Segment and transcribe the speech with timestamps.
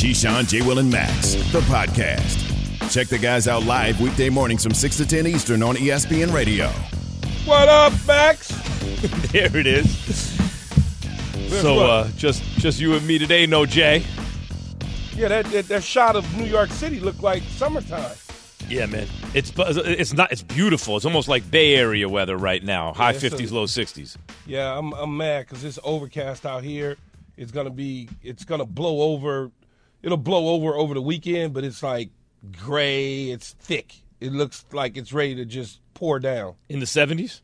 [0.00, 0.62] Keyshawn, J.
[0.62, 2.90] Will, and Max, the podcast.
[2.90, 6.68] Check the guys out live weekday mornings from 6 to 10 Eastern on ESPN Radio.
[7.44, 8.48] What up, Max?
[9.30, 9.94] there it is.
[11.60, 14.02] So uh, just just you and me today, no Jay.
[15.14, 18.16] Yeah, that, that that shot of New York City looked like summertime.
[18.70, 19.06] Yeah, man.
[19.34, 20.96] It's it's not it's beautiful.
[20.96, 22.94] It's almost like Bay Area weather right now.
[22.94, 24.16] High it's a- 50s, low 60s.
[24.46, 26.96] Yeah, I'm I'm mad because it's overcast out here.
[27.36, 29.50] It's gonna be it's gonna blow over.
[30.02, 32.10] It'll blow over over the weekend, but it's like
[32.58, 33.30] gray.
[33.30, 33.96] It's thick.
[34.20, 36.54] It looks like it's ready to just pour down.
[36.68, 37.40] In the 70s?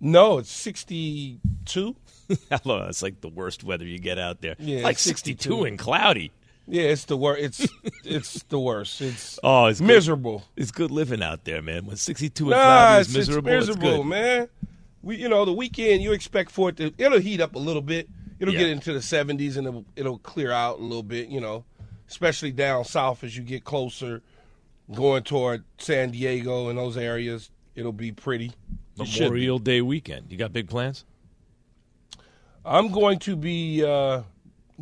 [0.00, 1.96] No, it's 62.
[2.50, 4.56] Hello, it's like the worst weather you get out there.
[4.58, 5.64] Yeah, like 62 62.
[5.64, 6.32] and cloudy.
[6.68, 7.40] Yeah, it's the worst.
[7.60, 7.72] It's
[8.04, 9.00] it's the worst.
[9.00, 9.86] It's Oh, it's good.
[9.86, 10.44] miserable.
[10.56, 11.86] It's good living out there, man.
[11.86, 14.06] When 62 and Nah, cloudy is it's, miserable, it's miserable, good.
[14.08, 14.48] man.
[15.02, 17.82] We, you know, the weekend you expect for it to it'll heat up a little
[17.82, 18.08] bit.
[18.38, 18.60] It'll Yeah.
[18.60, 21.28] get into the 70s and it'll, it'll clear out a little bit.
[21.28, 21.64] You know,
[22.12, 24.20] especially down south as you get closer,
[24.94, 27.50] going toward San Diego and those areas.
[27.74, 28.52] It'll be pretty.
[28.98, 30.30] Memorial Day weekend.
[30.30, 31.06] You got big plans?
[32.64, 34.22] I'm going to be uh,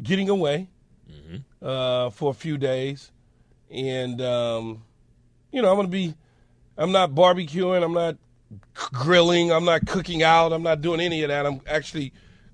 [0.03, 0.69] getting away
[1.11, 1.67] Mm-hmm.
[1.67, 3.11] uh, for a few days,
[3.69, 4.85] and um,
[5.51, 6.15] you know I'm going to be.
[6.79, 7.83] I'm not barbecuing.
[7.83, 8.17] I'm not
[8.77, 9.51] grilling.
[9.51, 10.53] I'm not cooking out.
[10.53, 11.47] I'm not doing any of that.
[11.47, 12.13] I'm actually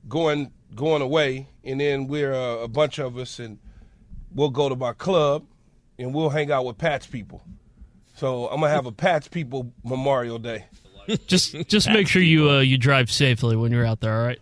[0.08, 3.58] going going away, and then we're uh, a bunch of us, and
[4.34, 5.44] we'll go to my club,
[5.98, 7.42] and we'll hang out with Pat's people.
[8.16, 10.64] So I'm gonna have a Pat's people Memorial Day.
[11.26, 14.18] Just just make sure you uh, you drive safely when you're out there.
[14.18, 14.40] All right.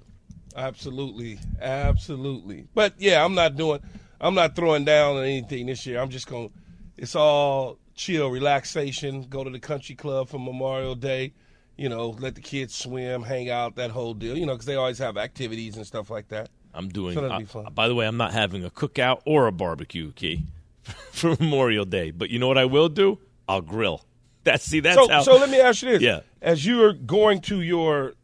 [0.56, 2.66] Absolutely, absolutely.
[2.74, 3.80] But yeah, I'm not doing,
[4.20, 6.00] I'm not throwing down on anything this year.
[6.00, 6.48] I'm just going.
[6.48, 6.54] to
[6.96, 9.22] It's all chill, relaxation.
[9.24, 11.32] Go to the country club for Memorial Day.
[11.76, 14.38] You know, let the kids swim, hang out, that whole deal.
[14.38, 16.50] You know, because they always have activities and stuff like that.
[16.74, 17.14] I'm doing.
[17.14, 17.66] So that'd uh, be fun.
[17.74, 20.42] by the way, I'm not having a cookout or a barbecue, Key,
[21.12, 22.10] for Memorial Day.
[22.10, 23.18] But you know what I will do?
[23.48, 24.04] I'll grill.
[24.44, 25.22] That's see, that's so, how.
[25.22, 26.20] so let me ask you this: Yeah.
[26.42, 28.14] as you are going to your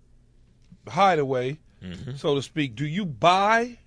[0.89, 2.17] hideaway, Mm-hmm.
[2.17, 3.79] so to speak, do you buy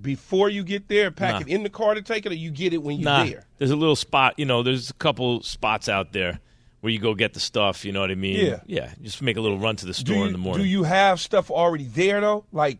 [0.00, 1.40] before you get there, pack Nah.
[1.40, 3.44] it in the car to take it, or you get it when you're nah, there?
[3.58, 4.38] there's a little spot.
[4.38, 6.40] You know, there's a couple spots out there
[6.80, 7.84] where you go get the stuff.
[7.84, 8.44] You know what I mean?
[8.46, 8.60] Yeah.
[8.66, 8.90] Yeah.
[9.02, 10.64] Just make a little run to the store you, in the morning.
[10.64, 12.78] do you have stuff already there though, like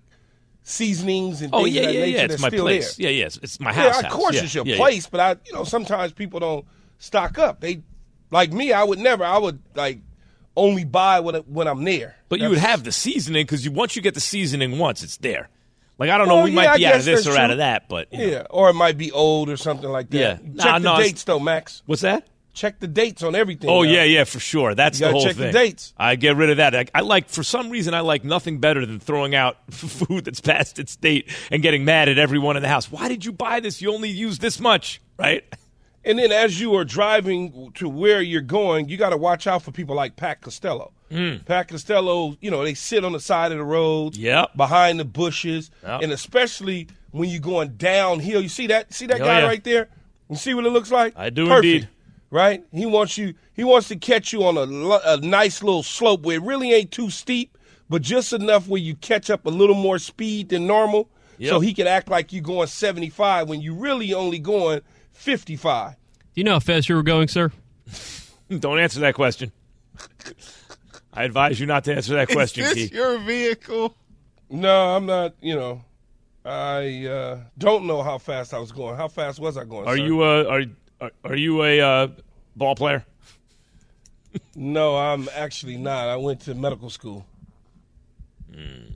[0.65, 2.23] seasonings and oh things yeah, of that yeah, nature yeah.
[2.25, 2.97] It's that's my still place.
[2.97, 3.11] there?
[3.11, 3.27] Yeah, yeah.
[3.27, 4.03] It's, it's my Yeah, house.
[4.05, 4.81] of course Yeah, it's your yeah, yeah.
[4.81, 6.65] place, but I, you know, sometimes people don't
[6.99, 7.61] stock up.
[7.61, 7.83] They,
[8.31, 9.25] like me, I would never.
[9.25, 10.01] I would like
[10.57, 12.17] only buy when when I'm there.
[12.29, 15.19] But you would have the seasoning because you once you get the seasoning once, it's
[15.19, 15.49] there.
[15.99, 17.51] Like I don't know, we yeah, might I be out of this that's or out
[17.53, 18.25] of that, but you know.
[18.25, 20.19] Yeah, or it might be old or something like that.
[20.19, 20.35] Yeah.
[20.37, 21.83] Check Nah, the no, dates though, Max.
[21.87, 22.27] What's that?
[22.55, 23.69] Check the dates on everything.
[23.69, 23.91] Oh now.
[23.91, 24.75] yeah, yeah, for sure.
[24.75, 25.53] That's You the whole check the thing.
[25.53, 25.93] dates.
[25.99, 26.75] I get rid of that.
[26.75, 30.41] I, I like, for some reason, I like nothing better than throwing out food that's
[30.41, 32.91] past its date and getting mad at everyone in the house.
[32.91, 33.83] Why did you buy this?
[33.83, 35.45] You only use this much, right?
[36.07, 39.63] And then as you are driving to where you're going, you got to watch out
[39.63, 40.93] for people like Pat Costello.
[41.11, 41.47] Mm.
[41.47, 44.55] Pat Costello, you know, they sit on the side of the road, Yep.
[44.55, 46.03] behind the bushes, Yep.
[46.03, 48.43] and especially when you're going downhill.
[48.43, 48.93] You see that?
[48.93, 49.47] See that Oh, guy yeah.
[49.47, 49.89] right there?
[50.29, 51.15] You see what it looks like?
[51.17, 51.89] I do Perfect, indeed.
[52.35, 52.65] Right?
[52.73, 53.35] He wants you.
[53.53, 54.63] He wants to catch you on a,
[55.05, 57.57] a nice little slope where it really ain't too steep,
[57.89, 61.09] but just enough where you catch up a little more speed than normal,
[61.41, 64.81] so he can act like you're going 75 when you really only going
[65.13, 65.93] 55.
[65.93, 65.97] Do
[66.35, 67.53] you know how fast you were going, sir?
[68.59, 69.53] Don't answer that question.
[71.13, 72.97] I advise you not to answer that question, Is this Key.
[72.97, 73.95] your vehicle?
[74.51, 75.35] No, I'm not.
[75.41, 75.85] You know,
[76.45, 78.97] I uh, don't know how fast I was going.
[78.97, 79.87] How fast was I going?
[79.87, 80.03] Are sir?
[80.05, 80.65] you a are
[81.01, 82.09] are, are you a uh,
[82.57, 83.05] ball player?
[84.55, 86.09] No, I'm actually not.
[86.09, 87.25] I went to medical school.
[88.53, 88.95] Hmm.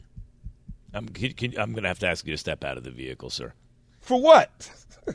[0.95, 2.91] I'm can, can, I'm going to have to ask you to step out of the
[2.91, 3.53] vehicle, sir.
[4.01, 4.71] For what?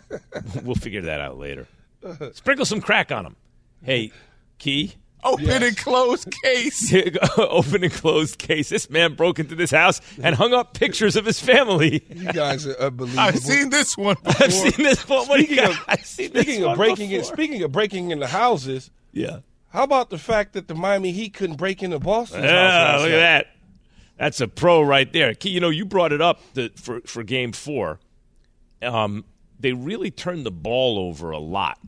[0.64, 1.68] We'll figure that out later.
[2.34, 3.36] Sprinkle some crack on him.
[3.84, 4.12] Hey,
[4.58, 4.94] Key.
[5.26, 5.64] Open Yes.
[5.64, 6.94] and closed case.
[7.38, 8.70] Open and closed case.
[8.70, 12.04] This man broke into this house and hung up pictures of his family.
[12.14, 13.20] You guys are unbelievable.
[13.22, 14.46] I've seen this one before.
[14.46, 15.28] I've seen this one.
[15.28, 15.72] What do you Speaking got?
[15.72, 17.34] of- I've seen this Speaking one of breaking in, before.
[17.36, 19.40] speaking of breaking into houses, yeah.
[19.70, 22.44] how about the fact that the Miami Heat couldn't break into Boston?
[22.44, 23.48] Yeah, last look at that.
[24.18, 25.34] That's a pro right there.
[25.34, 28.00] Key, you know, you brought it up the, for for game four.
[28.82, 29.26] Um,
[29.60, 31.80] they really turned the ball over a lot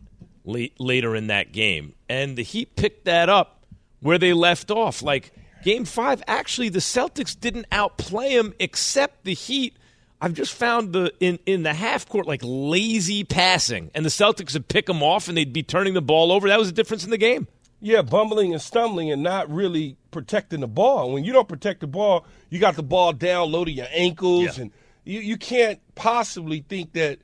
[0.46, 3.66] late, later in that game, and the Heat picked that up
[4.00, 5.02] where they left off.
[5.02, 5.32] Like
[5.64, 9.76] game five, actually, the Celtics didn't outplay them except the Heat.
[10.22, 14.54] I've just found the in in the half court like lazy passing, and the Celtics
[14.54, 16.48] would pick them off, and they'd be turning the ball over.
[16.48, 17.48] That was the difference in the game.
[17.82, 21.12] Yeah, bumbling and stumbling and not really protecting the ball.
[21.12, 24.58] When you don't protect the ball, you got the ball down low to your ankles,
[24.58, 24.64] Yeah.
[24.64, 24.72] and
[25.04, 27.20] you, you can't possibly think that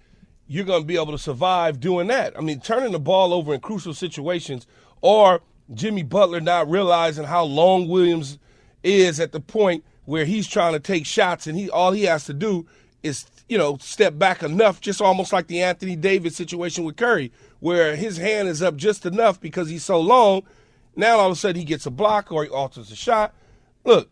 [0.51, 2.37] you're going to be able to survive doing that.
[2.37, 4.67] I mean, turning the ball over in crucial situations
[4.99, 5.39] or
[5.73, 8.37] Jimmy Butler not realizing how long Williams
[8.83, 12.25] is at the point where he's trying to take shots and he all he has
[12.25, 12.67] to do
[13.01, 17.31] is, you know, step back enough, just almost like the Anthony Davis situation with Curry,
[17.61, 20.43] where his hand is up just enough because he's so long.
[20.97, 23.33] Now all of a sudden he gets a block or he alters a shot.
[23.85, 24.09] Look,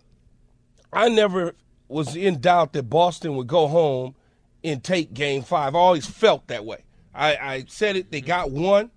[0.94, 1.53] I never
[1.89, 4.15] was in doubt that Boston would go home
[4.64, 5.76] and take game five.
[5.76, 6.84] I always felt that way.
[7.14, 8.28] I, I said it, they mm-hmm.
[8.28, 8.92] got one,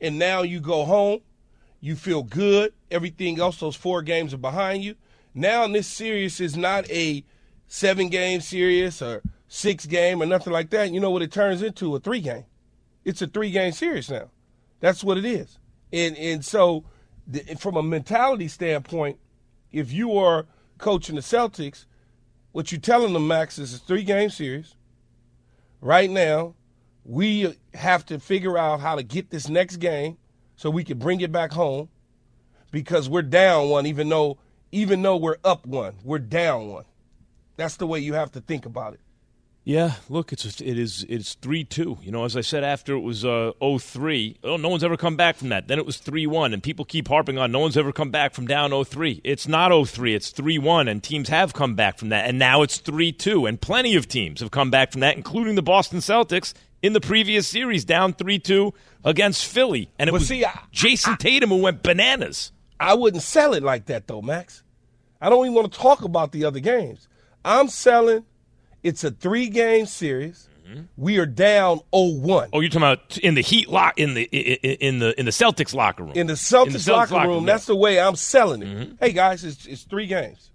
[0.00, 1.20] and now you go home,
[1.80, 2.72] you feel good.
[2.90, 4.96] Everything else, those four games are behind you.
[5.34, 7.24] Now, this series is not a
[7.66, 10.92] seven game series or six game or nothing like that.
[10.92, 11.94] You know what it turns into?
[11.96, 12.44] A three game.
[13.04, 14.30] It's a three game series now.
[14.80, 15.58] That's what it is.
[15.92, 16.84] And, and so,
[17.26, 19.18] the, from a mentality standpoint,
[19.72, 20.46] if you are
[20.78, 21.86] coaching the Celtics,
[22.52, 24.76] what you're telling them, Max, is a three game series.
[25.84, 26.54] Right now,
[27.04, 30.16] we have to figure out how to get this next game
[30.56, 31.90] so we can bring it back home
[32.70, 34.38] because we're down one, even though
[34.72, 36.86] even though we're up one, we're down one.
[37.58, 39.00] That's the way you have to think about it.
[39.66, 41.96] Yeah, look, it's just, it is it's three two.
[42.02, 45.16] You know, as I said after it was uh 03, oh no one's ever come
[45.16, 45.68] back from that.
[45.68, 48.34] Then it was three one, and people keep harping on no one's ever come back
[48.34, 49.22] from down 03.
[49.24, 52.60] It's not 03, it's three one, and teams have come back from that, and now
[52.60, 56.00] it's three two, and plenty of teams have come back from that, including the Boston
[56.00, 56.52] Celtics
[56.82, 60.60] in the previous series, down three two against Philly, and it But was see, I-
[60.72, 62.52] Jayson Tatum who went bananas.
[62.78, 64.62] I wouldn't sell it like that though, Max.
[65.22, 67.08] I don't even want to talk about the other games.
[67.46, 68.26] I'm selling
[68.84, 70.48] it's a three game series.
[70.96, 71.84] We are down 0-1.
[71.92, 75.30] Oh, oh you're talking about in the Heat lock in the in the in the
[75.30, 76.12] Celtics locker room.
[76.14, 77.52] in the Celtics, locker, room, yeah.
[77.52, 78.68] that's the way I'm selling it.
[78.68, 78.94] Mm-hmm.
[78.98, 80.50] Hey guys, it's, it's three games.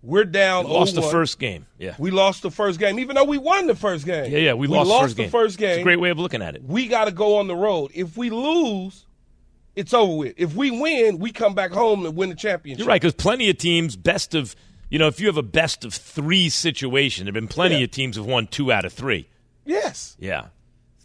[0.00, 0.66] We're down.
[0.66, 1.10] lost the 0-1.
[1.10, 1.66] first game.
[1.76, 1.96] Yeah.
[1.98, 4.30] We lost the first game, even though we won the first game.
[4.30, 5.30] Yeah, yeah, we, lost, the first the game.
[5.30, 5.70] first game.
[5.70, 6.62] It's a great way of looking at it.
[6.62, 7.90] We got to go on the road.
[7.92, 9.06] If we lose,
[9.74, 10.34] it's over with.
[10.36, 12.78] If we win, we come back home and win the championship.
[12.78, 14.54] You're right, because plenty of teams, best of,
[14.90, 17.84] you know, if you have a best of three situation, there have been plenty Yeah.
[17.84, 19.28] of teams have won two out of three.
[19.64, 20.16] Yes.
[20.18, 20.46] Yeah.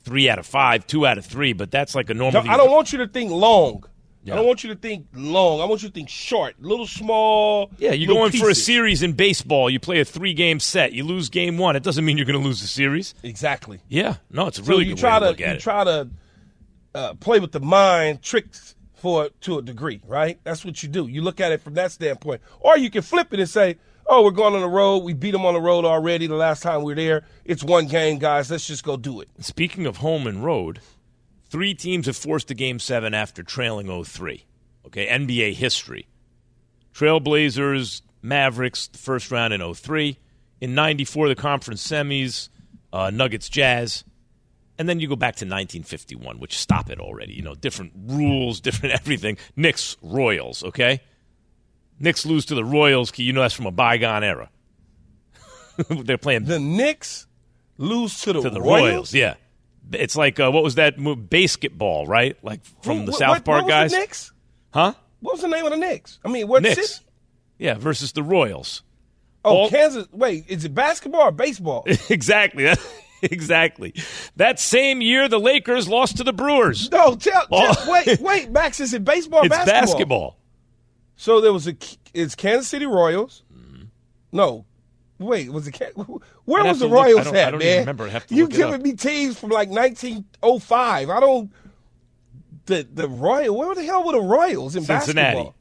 [0.04, 2.44] Three out of five, two out of three, but that's like a normal.
[2.44, 3.86] No, I don't want you to think long.
[4.26, 4.34] Yeah.
[4.34, 5.60] I don't want you to think long.
[5.60, 7.72] I want you to think short, little small.
[7.78, 9.70] Yeah, you're going for a series in baseball.
[9.70, 10.94] You play a three game set.
[10.94, 11.76] You lose game one.
[11.76, 13.16] It doesn't mean you're going to lose the series.
[13.22, 13.82] Exactly.
[13.90, 14.16] Yeah.
[14.32, 15.60] No, it's a So really you good try to to look at you it.
[15.60, 16.10] try to
[16.96, 18.73] uh, play with the mind, tricks
[19.04, 20.40] for to a degree, right?
[20.46, 21.08] That's what you do.
[21.08, 23.76] You look at it from that standpoint, or you can flip it and say,
[24.08, 25.00] "Oh, we're going on the road.
[25.00, 26.26] We beat them on the road already.
[26.26, 28.50] The last time we were there, it's one game, guys.
[28.50, 30.80] Let's just go do it." Speaking of home and road,
[31.50, 34.46] three teams have forced a game seven after trailing 0-3.
[34.86, 36.08] Okay, NBA history.
[36.94, 40.18] Trailblazers, Mavericks, first round in 03.
[40.62, 42.48] In 94, the conference semis,
[42.94, 44.06] uh, Nuggets, Jazz.
[44.80, 47.34] And then you go back to 1951, which stop it already.
[47.34, 49.38] You know, different rules, different everything.
[49.56, 51.02] Knicks, Royals, okay?
[52.00, 53.12] Knicks lose to the Royals.
[53.20, 54.50] you know that's from a bygone era.
[55.90, 57.28] They're playing The Knicks
[57.78, 58.90] lose to the, to the Royals.
[58.90, 59.14] Royals.
[59.14, 59.36] Yeah,
[59.92, 61.30] it's like uh, what was that move?
[61.30, 62.38] Basketball, right?
[62.44, 64.32] Like from Who- the what- South what- Park what was guys, The Knicks?
[64.74, 64.94] huh?
[65.20, 66.20] What was the name of the Knicks?
[66.26, 66.76] I mean, what Knicks.
[66.96, 67.06] city?
[67.60, 68.82] Yeah, versus the Royals.
[69.46, 70.08] Oh, All- Kansas.
[70.12, 71.86] Wait, is it basketball or baseball?
[72.10, 72.66] exactly,
[73.24, 73.94] exactly.
[74.36, 76.90] That same year, the Lakers lost to the Brewers.
[76.92, 77.74] no, tell, Oh.
[77.74, 78.80] tell- wait, wait, Max.
[78.80, 79.42] Is it baseball?
[79.46, 79.82] It's basketball?
[79.82, 80.38] basketball.
[81.16, 81.76] So there was a.
[82.14, 83.44] It's Kansas City Royals.
[83.54, 83.84] Mm-hmm.
[84.32, 84.66] No,
[85.20, 85.52] wait.
[85.52, 85.72] Was it?
[85.74, 85.94] Can-
[86.46, 87.68] Where was the look- I Royals don't- at, I don't man?
[87.68, 88.04] even remember.
[88.06, 91.10] I'd have to you giving me teams from like 1905.
[91.10, 91.52] I don't.
[92.66, 93.56] The the Royal.
[93.58, 95.36] Where the hell were the Royals in Cincinnati.
[95.36, 95.56] basketball?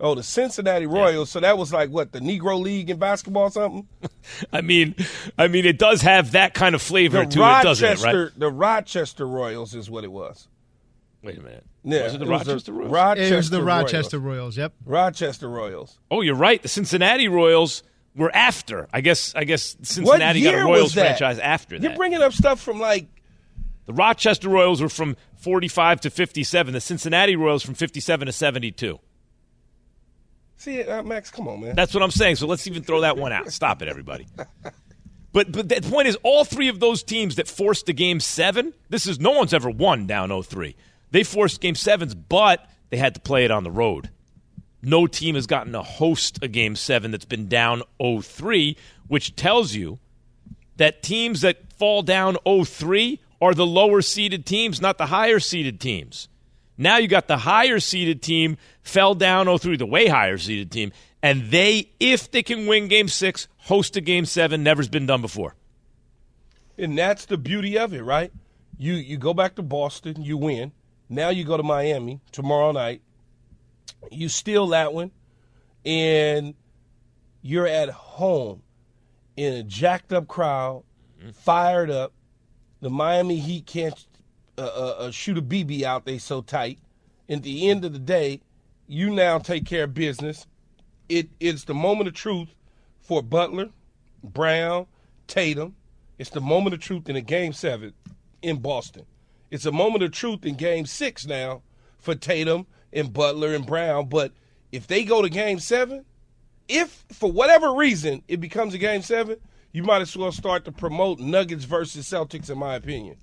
[0.00, 1.30] Oh, the Cincinnati Royals.
[1.30, 3.86] So that was like what the Negro League in basketball, or something.
[4.52, 4.94] I mean,
[5.36, 8.02] I mean, it does have that kind of flavor The to it, doesn't it?
[8.02, 8.30] Right?
[8.36, 10.48] the Rochester Royals is what it was.
[11.22, 11.66] Wait a minute.
[11.84, 12.92] Yeah, was it the was Rochester Royals?
[12.92, 14.56] Rochester It was the Rochester Royals.
[14.56, 14.72] Yep.
[14.86, 15.98] Rochester Royals.
[16.10, 16.62] oh, you're right.
[16.62, 17.82] The Cincinnati Royals
[18.16, 18.88] were after.
[18.92, 19.34] I guess.
[19.34, 21.86] I guess Cincinnati got year a Royals franchise after that.
[21.86, 23.06] You're bringing up stuff from like
[23.84, 26.72] The Rochester Royals were from 45 to 57.
[26.72, 28.98] The Cincinnati Royals from 57 to 72.
[30.60, 31.74] See, uh, Max, come on, man.
[31.74, 32.36] That's what I'm saying.
[32.36, 33.50] So let's even throw that one out.
[33.50, 34.26] Stop it, everybody.
[35.32, 38.74] But but the point is, all three of those teams that forced the game seven.
[38.88, 40.74] This is no one's ever won down 0-3.
[41.12, 44.10] They forced game sevens, but they had to play it on the road.
[44.82, 48.76] No team has gotten to host a game seven that's been down 0-3,
[49.06, 49.98] which tells you
[50.76, 55.80] that teams that fall down 0-3 are the lower seeded teams, not the higher seeded
[55.80, 56.28] teams.
[56.80, 60.92] Now you got the higher seeded team fell down 0-3, the way higher seeded team,
[61.22, 64.62] and they, if they can win game six, host a game seven.
[64.62, 65.54] Never's been done before.
[66.78, 68.32] And that's the beauty of it, right?
[68.78, 70.72] You you go back to Boston, you win.
[71.10, 73.02] Now you go to Miami tomorrow night.
[74.10, 75.10] You steal that one,
[75.84, 76.54] and
[77.42, 78.62] you're at home
[79.36, 80.84] in a jacked up crowd,
[81.22, 81.34] mm.
[81.34, 82.14] fired up.
[82.80, 84.06] The Miami Heat can't
[84.64, 86.04] uh, uh, shoot a BB out.
[86.04, 86.78] They so tight.
[87.28, 88.40] At the end of the day,
[88.86, 90.46] you now take care of business.
[91.08, 92.48] It it's the moment of truth
[93.00, 93.70] for Butler,
[94.22, 94.86] Brown,
[95.26, 95.76] Tatum.
[96.18, 97.94] It's the moment of truth in a game seven
[98.42, 99.06] in Boston.
[99.50, 101.62] It's a moment of truth in game six now
[101.98, 104.08] for Tatum and Butler and Brown.
[104.08, 104.32] But
[104.72, 106.04] if they go to game seven,
[106.68, 109.38] if for whatever reason it becomes a game seven,
[109.72, 113.16] you might as well start to promote Nuggets versus Celtics, in my opinion.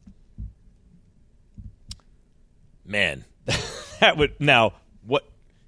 [2.87, 3.25] Man,
[3.99, 4.73] that would now
[5.05, 5.23] what?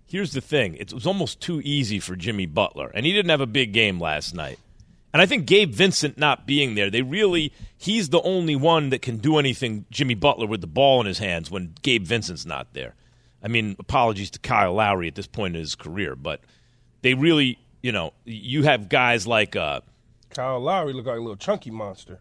[0.05, 3.41] Here's the thing: it was almost too easy for Jimmy Butler, and he didn't have
[3.41, 4.57] a big game last night.
[5.11, 9.01] And I think Gabe Vincent not being there, they really he's the only one that
[9.01, 9.85] can do anything.
[9.91, 12.95] Jimmy Butler with the ball in his hands when Gabe Vincent's not there.
[13.43, 16.41] I mean, apologies to Kyle Lowry at this point in his career, but
[17.01, 19.55] they really, you know, you have guys like.
[19.55, 19.81] Uh,
[20.29, 22.19] Kyle Lowry look like a little chunky monster.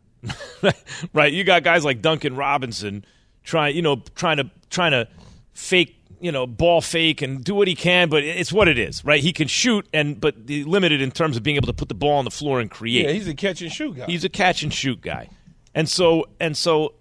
[1.13, 3.05] right, you got guys like Duncan Robinson
[3.49, 5.09] trying, you know, trying to trying to
[5.55, 9.05] fake, you know, ball fake and do what he can, but it's what it is,
[9.05, 9.23] right?
[9.23, 12.19] He can shoot and but limited in terms of being able to put the ball
[12.19, 13.07] on the floor and create.
[13.07, 14.05] Yeah, he's a catch and shoot guy.
[14.07, 15.31] He's a catch and shoot guy.
[15.75, 16.95] And so and so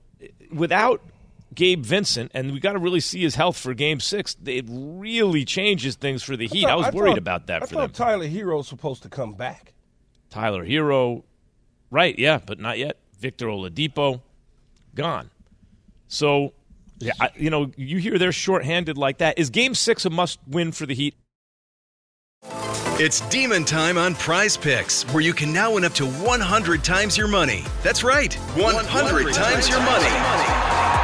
[0.52, 1.02] without
[1.54, 4.38] Gabe Vincent, and we got to really see his health for Game Six.
[4.46, 6.66] It really changes things for the Heat.
[6.66, 8.06] I, thought- was worried thought- about that for I for thought them.
[8.08, 9.74] Tyler Herro's supposed to come back.
[10.30, 11.24] Tyler Herro,
[11.92, 12.18] right?
[12.18, 12.98] Yeah, but not yet.
[13.20, 14.22] Victor Oladipo,
[14.94, 15.32] gone.
[16.08, 16.54] So,
[17.00, 19.38] yeah, I, you know, you hear they're shorthanded like that.
[19.38, 21.16] Is Game Six a must-win for the Heat?
[23.00, 27.28] It's demon time on PrizePicks, where you can now win up to 100 times your
[27.28, 27.64] money.
[27.84, 30.57] That's right, 100, times your money.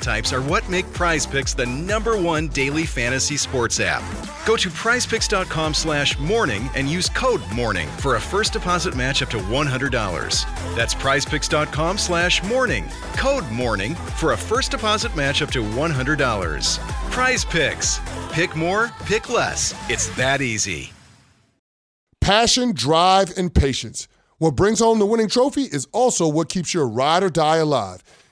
[0.00, 4.02] types are what make PrizePicks the number one daily fantasy sports app.
[4.46, 9.30] Go to prizepicks.com slash morning and use code morning for a first deposit match up
[9.30, 10.76] to $100.
[10.76, 12.86] That's prizepicks.com slash morning.
[13.16, 16.78] Code morning for a first deposit match up to $100.
[17.10, 18.32] PrizePicks.
[18.32, 19.74] Pick more, pick less.
[19.90, 20.92] It's that easy.
[22.20, 24.08] Passion, drive, and patience.
[24.38, 28.02] What brings home the winning trophy is also what keeps your ride or die alive.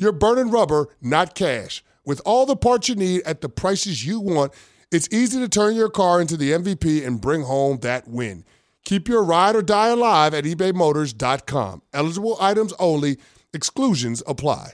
[0.00, 1.84] you're burning rubber, not cash.
[2.04, 4.52] With all the parts you need at the prices you want,
[4.90, 8.44] it's easy to turn your car into the MVP and bring home that win.
[8.84, 11.82] Keep your ride or die alive at ebaymotors.com.
[11.92, 13.18] Eligible items only,
[13.52, 14.72] exclusions apply.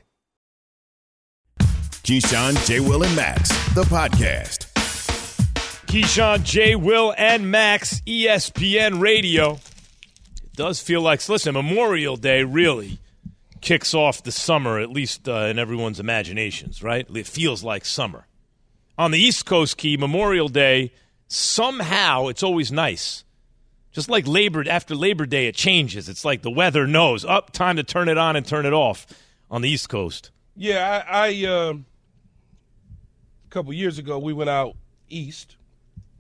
[1.59, 2.79] Keyshawn, J.
[2.79, 4.73] Will, and Max, the podcast.
[5.87, 6.77] Keyshawn, J.
[6.77, 9.55] Will, and Max, ESPN Radio.
[10.45, 13.01] It does feel like, listen, Memorial Day really
[13.67, 17.05] kicks off the summer, at least uh, in everyone's imaginations, right?
[17.13, 18.29] It feels like summer.
[18.97, 20.93] On the East Coast, Key, Memorial Day,
[21.27, 23.25] somehow it's always nice.
[23.91, 26.09] Just like Labor after Labor Day, it changes.
[26.09, 29.05] It's like the weather knows up time to turn it on and turn it off
[29.51, 30.31] on the East Coast.
[30.55, 34.77] Yeah, I, I uh, a couple years ago we went out
[35.09, 35.57] east,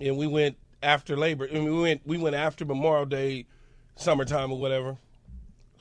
[0.00, 1.46] and we went after Labor.
[1.48, 3.46] I mean, we went we went after Memorial Day,
[3.94, 4.98] summertime or whatever.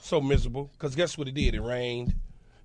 [0.05, 1.55] So miserable because guess what it did?
[1.55, 2.13] It rained,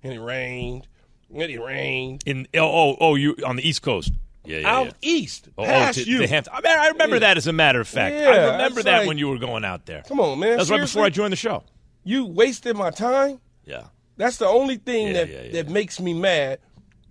[0.03, 0.87] and it rained,
[1.33, 2.21] and it rained.
[2.27, 2.59] In oh
[2.91, 4.11] oh, oh you on the East Coast.
[4.45, 4.91] Yeah, yeah, out yeah.
[5.01, 6.19] east, Oh, oh past to- you.
[6.19, 6.53] to Hampton.
[6.55, 7.19] I, mean, I remember Yeah.
[7.21, 8.15] that as a matter of fact.
[8.15, 10.03] Yeah, I remember that like- when you were going out there.
[10.07, 10.51] Come on, man.
[10.51, 11.63] That was right before I joined the show.
[12.03, 13.39] You wasted my time.
[13.65, 13.85] Yeah.
[14.17, 16.59] That's the only thing that that makes me mad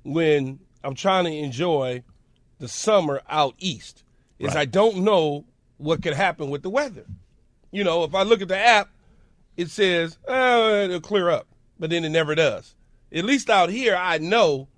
[0.04, 2.02] when I'm trying to enjoy
[2.58, 4.02] the summer out east.
[4.38, 4.56] Is Right.
[4.58, 5.44] I don't know
[5.76, 7.04] what could happen with the weather.
[7.72, 8.90] You know, if I look at the app,
[9.61, 11.47] it says oh, it'll clear up,
[11.79, 12.75] but then it never does.
[13.12, 14.69] At least out here, I know.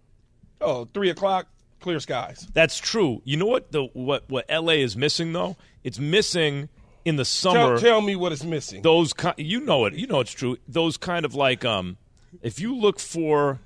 [0.60, 1.46] Oh, three o'clock,
[1.80, 2.48] clear skies.
[2.52, 3.22] That's true.
[3.24, 5.56] You know what the what what LA is missing though?
[5.84, 6.68] It's missing
[7.04, 7.78] in the summer.
[7.78, 8.82] Tell, tell me it's missing.
[8.82, 9.94] those ki- you know it.
[9.94, 10.56] You know it's true.
[10.66, 11.96] Those kind of like um,
[12.42, 13.60] if you look for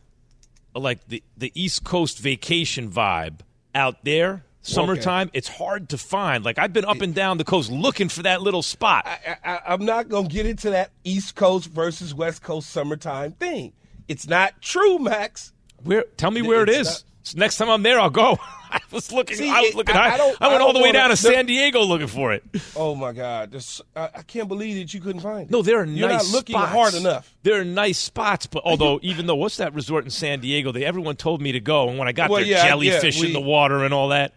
[0.75, 3.41] like the the East Coast vacation vibe
[3.75, 6.45] out there, summertime, it's hard to find.
[6.45, 9.07] Like I've been up and down the coast looking for that little spot.
[9.07, 13.73] I, I, I'm not gonna get into that East Coast versus West Coast summertime thing.
[14.09, 15.53] It's not true, Max.
[15.83, 16.05] Where?
[16.17, 17.05] Tell me where it It's is.
[17.25, 18.39] So next time I'm there, I'll go.
[18.71, 19.37] I was looking.
[19.37, 19.97] See, I was it- looking.
[19.97, 22.07] I- I, I don't- I went I all the way down to San Diego looking
[22.07, 22.45] for it.
[22.77, 25.51] Oh my God, this, I, I can't believe that you couldn't find it.
[25.51, 26.73] No, there are You're nice not looking spots.
[26.73, 27.35] hard enough.
[27.43, 30.71] There are nice spots, but although even though what's that resort in San Diego?
[30.71, 33.23] They everyone told me to go, and when I got Well, there, yeah, jellyfish yeah,
[33.23, 34.33] we- in the water and all that,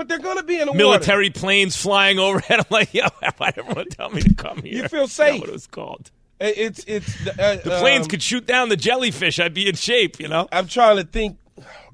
[0.00, 2.60] But they're gonna be in the military planes flying overhead.
[2.60, 3.04] I'm like, yo,
[3.36, 4.84] why did everyone tell me to come here?
[4.84, 5.40] You feel That's safe.
[5.40, 6.10] what it was called.
[6.40, 9.38] It's it's uh, The planes um, could shoot down the jellyfish.
[9.38, 10.48] I'd be in shape, you know.
[10.52, 11.36] I'm trying to think.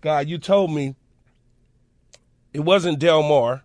[0.02, 0.94] God, you told me
[2.54, 3.64] it wasn't Del Mar.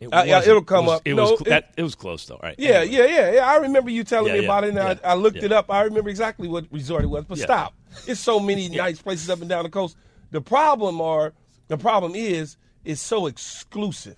[0.00, 1.02] It Uh, yeah, wasn't- it'll come it was, up.
[1.06, 2.54] It No, was it- that, it was close though, right?
[2.58, 3.44] Yeah, yeah, yeah, yeah.
[3.44, 5.50] I remember you telling Yeah, me about yeah, it, and yeah, I, I looked it
[5.50, 5.68] up.
[5.68, 7.24] I remember exactly what resort it was.
[7.24, 7.74] But stop.
[8.06, 9.96] It's so many nice places up and down the coast.
[10.30, 11.32] The problem are
[11.66, 14.16] the problem is it's so exclusive.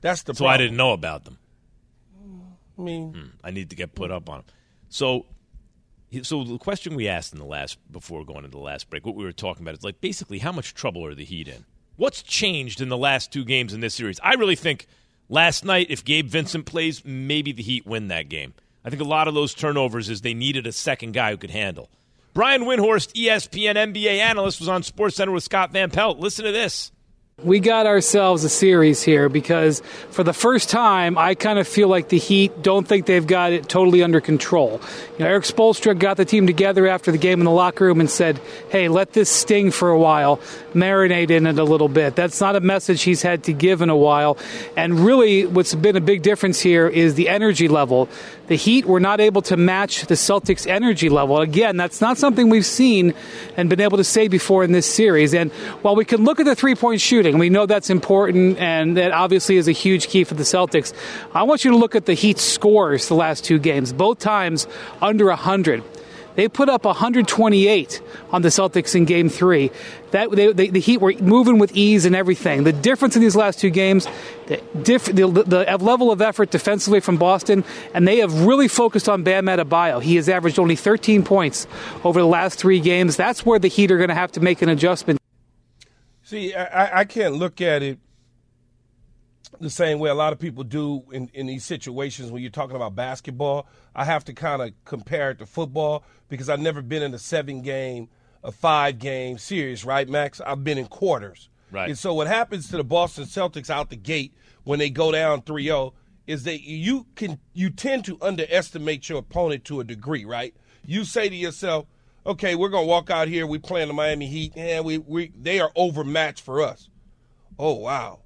[0.00, 0.36] That's the Mm-hmm.
[0.36, 0.48] So problem.
[0.50, 1.38] I didn't know about them.
[2.78, 4.46] I mean, I need to get put up on them.
[4.88, 5.26] So,
[6.22, 9.14] so the question we asked in the last before going into the last break, what
[9.14, 11.64] we were talking about is like basically how much trouble are the Heat in?
[11.96, 14.18] What's changed in the last two games in this series?
[14.24, 14.86] I really think
[15.28, 18.54] last night, if Gabe Vincent plays, maybe the Heat win that game.
[18.84, 21.50] I think a lot of those turnovers is they needed a second guy who could
[21.50, 21.88] handle.
[22.34, 26.18] Brian Windhorst, ESPN NBA analyst, was on SportsCenter with Scott Van Pelt.
[26.18, 26.90] Listen to this.
[27.42, 31.88] We got ourselves a series here because for the first time, I kind of feel
[31.88, 34.80] like the Heat don't think they've got it totally under control.
[35.18, 37.98] You know, Erik Spoelstra got the team together after the game in the locker room
[37.98, 40.38] and said, "Hey, let this sting for a while,
[40.74, 43.90] marinate in it a little bit." That's not a message he's had to give in
[43.90, 44.38] a while.
[44.76, 48.08] And really, what's been a big difference here is the energy level.
[48.46, 51.40] The Heat were not able to match the Celtics' energy level.
[51.40, 53.14] Again, that's not something we've seen
[53.56, 55.32] and been able to say before in this series.
[55.32, 55.50] And
[55.82, 59.12] while we can look at the three point shooting, we know that's important and that
[59.12, 60.92] obviously is a huge key for the Celtics.
[61.32, 64.66] I want you to look at the Heat scores the last two games, both times
[65.00, 65.82] under 100.
[66.34, 69.70] They put up 128 on the Celtics in Game Three.
[70.10, 72.64] That they, they, the Heat were moving with ease and everything.
[72.64, 74.06] The difference in these last two games,
[74.46, 79.08] the, diff, the, the level of effort defensively from Boston, and they have really focused
[79.08, 80.02] on Bam Adebayo.
[80.02, 81.66] He has averaged only 13 points
[82.04, 83.16] over the last three games.
[83.16, 85.20] That's where the Heat are going to have to make an adjustment.
[86.22, 87.98] see, I, I can't look at it
[89.64, 92.76] the same way a lot of people do in, in these situations when you're talking
[92.76, 93.66] about basketball.
[93.94, 97.18] I have to kind of compare it to football because I've never been in a
[97.18, 98.08] seven game,
[98.44, 100.40] a five game series, right, Max?
[100.40, 101.48] I've been in quarters.
[101.72, 101.88] Right.
[101.88, 105.40] And so what happens to the Boston Celtics out the gate when they go down
[105.40, 105.92] 3-0
[106.26, 110.54] is that you can you tend to underestimate your opponent to a degree, right?
[110.86, 111.86] You say to yourself,
[112.26, 115.32] "Okay, we're going to walk out here, we playing the Miami Heat, and we we
[115.38, 116.88] they are overmatched for us."
[117.58, 118.20] Oh, wow.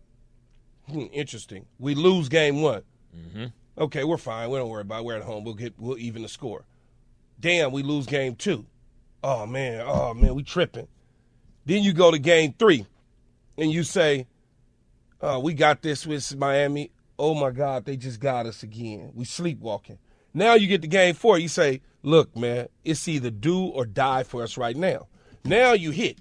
[0.90, 1.66] Hmm, interesting.
[1.78, 2.82] We lose game 1.
[3.78, 4.50] Okay, we're fine.
[4.50, 5.04] We don't worry about it.
[5.04, 5.44] We're at home.
[5.44, 6.64] We'll get we'll even the score.
[7.38, 8.64] Damn, we lose game 2.
[9.22, 10.88] Oh man, oh man, we tripping.
[11.64, 12.86] Then you go to game 3
[13.56, 14.26] and you say,
[15.20, 16.90] uh, we got this with Miami.
[17.18, 19.10] Oh my God, they just got us again.
[19.14, 19.98] We sleepwalking.
[20.32, 21.38] Now you get to game four.
[21.38, 25.08] You say, look, man, it's either do or die for us right now.
[25.44, 26.18] Now you hit,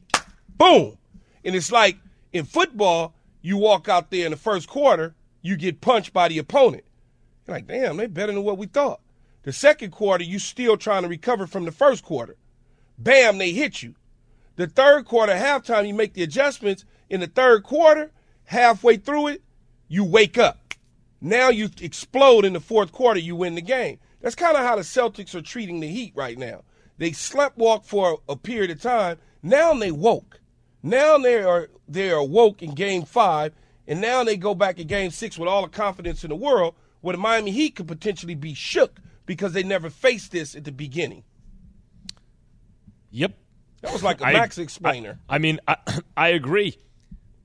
[0.58, 0.98] boom,
[1.44, 1.98] and it's like
[2.34, 3.14] in football,
[3.48, 6.84] you walk out there in the first quarter, you get punched by the opponent.
[7.46, 9.00] You're like, damn, they better than what we thought.
[9.44, 12.36] The second quarter, you still trying to recover from the first quarter.
[12.98, 13.96] Bam, they hit you.
[14.58, 16.84] The third quarter, halftime, you make the adjustments.
[17.10, 18.12] In the third quarter,
[18.44, 19.44] halfway through it,
[19.88, 20.74] you wake up.
[21.22, 24.00] Now you explode in the fourth quarter, you win the game.
[24.20, 26.64] That's kind of how the Celtics are treating the Heat right now.
[26.98, 29.20] They slept for a period of time.
[29.42, 30.42] Now they woke.
[30.88, 33.54] Now they are they are woke in game five,
[33.88, 36.76] and now they go back in game six with all the confidence in the world,
[37.02, 40.72] where the Miami Heat could potentially be shook because they never faced this at the
[40.72, 41.24] beginning.
[43.12, 43.38] Yep.
[43.82, 45.20] That was like a I- Max explainer.
[45.30, 45.78] I, I mean, I,
[46.18, 46.78] I agree.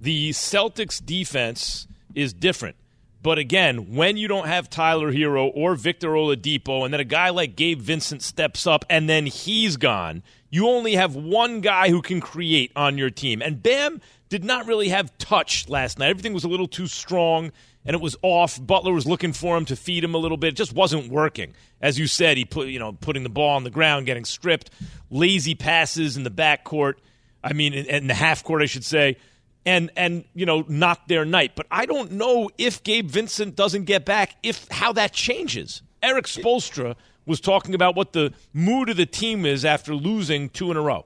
[0.00, 2.76] The Celtics defense is different.
[3.22, 7.31] But again, when you don't have Tyler Herro or Victor Oladipo, and then a guy
[7.31, 12.02] like Gabe Vincent steps up and then he's gone, you only have one guy who
[12.02, 13.40] can create on your team.
[13.40, 16.10] And Bam did not really have touch last night.
[16.10, 17.50] Everything was a little too strong
[17.86, 18.64] and it was off.
[18.64, 20.48] Butler was looking for him to feed him a little bit.
[20.48, 21.54] It just wasn't working.
[21.80, 24.70] As you said, he put you know putting the ball on the ground, getting stripped,
[25.10, 26.94] lazy passes in the backcourt.
[27.42, 29.16] I mean, in, in the half court, I should say,
[29.64, 31.52] and and you know not their night.
[31.56, 35.82] But I don't know if Gabe Vincent doesn't get back, if how that changes.
[36.02, 40.70] Erik Spoelstra was talking about what the mood of the team is after losing two
[40.70, 41.04] in a row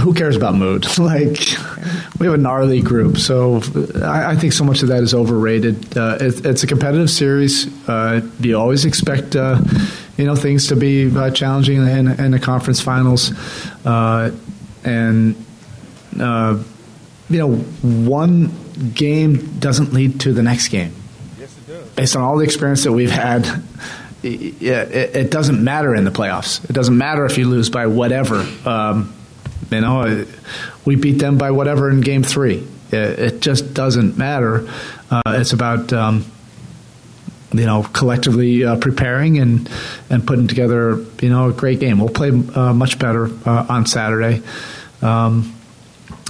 [0.00, 0.86] who cares about mood?
[0.98, 1.38] like,
[2.18, 3.60] we have a gnarly group, so
[4.02, 5.96] I, I think so much of that is overrated.
[5.96, 7.66] Uh, it, it's a competitive series.
[7.88, 9.60] Uh, you always expect, uh,
[10.16, 13.32] you know, things to be uh, challenging in, in, the conference finals,
[13.84, 14.30] uh,
[14.84, 15.36] and
[16.20, 16.62] uh,
[17.28, 18.50] you know, one
[18.94, 20.94] game doesn't lead to the next game.
[21.38, 21.88] Yes, it does.
[21.90, 23.62] Based on all the experience that we've had.
[24.22, 26.64] It, it, it doesn't matter in the playoffs.
[26.68, 28.46] It doesn't matter if you lose by whatever.
[28.64, 29.12] Um,
[29.70, 30.26] you know,
[30.84, 32.66] we beat them by whatever in game three.
[32.92, 34.68] It, just doesn't matter.
[35.10, 36.26] Uh, it's about um,
[37.52, 39.70] you know collectively uh, preparing and
[40.10, 41.98] and putting together you know a great game.
[41.98, 44.42] We'll play uh, much better uh, on Saturday,
[45.00, 45.54] um,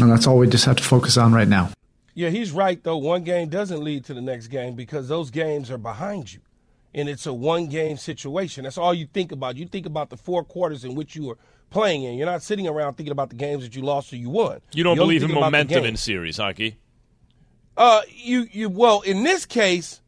[0.00, 1.70] and that's all we just have to focus on right now.
[2.14, 2.98] Yeah, he's right though.
[2.98, 6.40] One game doesn't lead to the next game because those games are behind you
[6.94, 8.64] and it's a one game situation.
[8.64, 9.56] That's all you think about.
[9.56, 11.38] You think about the four quarters in which you are
[11.70, 12.14] playing in.
[12.14, 14.60] You're not sitting around thinking about the games that you lost or you won.
[14.72, 16.76] You don't You're believe in momentum in series hockey?
[17.76, 20.02] Uh, you you well in this case,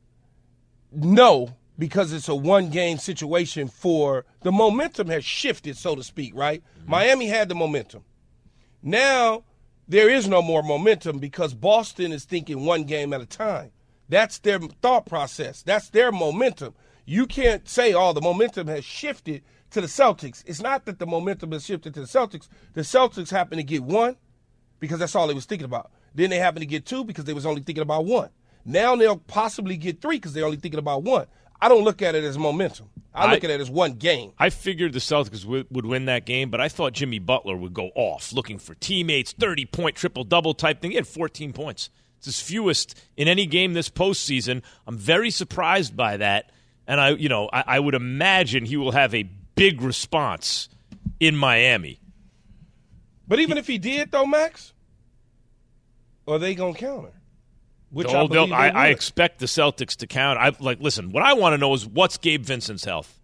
[0.92, 3.68] no, because it's a one game situation.
[3.68, 6.34] For the momentum has shifted, so to speak.
[6.34, 6.62] Right?
[6.80, 6.90] Mm-hmm.
[6.90, 8.04] Miami had the momentum.
[8.82, 9.44] Now
[9.88, 13.70] there is no more momentum because Boston is thinking one game at a time.
[14.08, 15.62] That's their thought process.
[15.62, 16.74] That's their momentum.
[17.06, 20.42] You can't say, oh, the momentum has shifted to the Celtics.
[20.46, 22.48] It's not that the momentum has shifted to the Celtics.
[22.74, 24.16] The Celtics happen to get one
[24.80, 25.90] because that's all they was thinking about.
[26.14, 28.28] Then they happen to get two because they was only thinking about one.
[28.64, 31.26] Now they'll possibly get three because they're only thinking about one.
[31.60, 32.90] I don't look at it as momentum.
[33.14, 34.32] I look I, at it as one game.
[34.38, 37.72] I figured the Celtics would, would, win that game, but I thought Jimmy Butler would
[37.72, 40.90] go off looking for teammates, 30 point triple double type thing.
[40.90, 41.90] He had 14 points.
[42.26, 44.62] It's his fewest in any game this postseason.
[44.86, 46.50] I'm very surprised by that,
[46.86, 50.70] and I, you know, I, I would imagine he will have a big response
[51.20, 52.00] in Miami.
[53.28, 54.72] But even he, if he did, though, Max,
[56.26, 57.12] are they gonna counter?
[57.90, 60.38] Which I, I, I, expect the Celtics to count.
[60.38, 61.12] I like listen.
[61.12, 63.20] What I want to know is what's Gabe Vincent's health.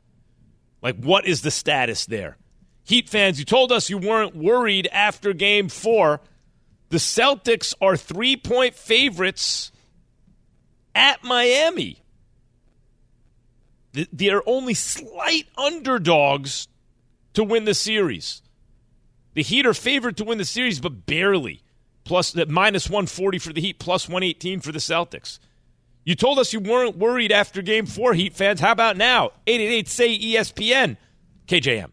[0.83, 2.37] Like, what is the status there?
[2.85, 6.21] Heat fans, you told us you weren't worried after Game Four.
[6.91, 9.73] The Celtics are three point favorites
[10.95, 12.03] at Miami.
[14.13, 16.69] They're only slight underdogs
[17.35, 18.43] to win the series.
[19.35, 21.63] The Heat are favored to win the series, but barely.
[22.05, 25.39] Plus, that minus 140 for the Heat, plus 118 for the Celtics.
[26.05, 28.61] You told us you weren't worried after game four, Heat fans.
[28.61, 29.31] How about now?
[29.47, 30.97] 888 say ESPN.
[31.47, 31.93] KJM.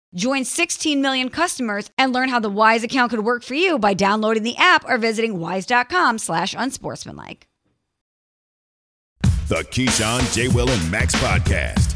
[0.13, 3.93] Join 16 million customers and learn how the Wise account could work for you by
[3.93, 7.47] downloading the app or visiting wise.com slash unsportsmanlike.
[9.47, 10.47] The Keyshawn, J.
[10.47, 11.95] Will, and Max podcast.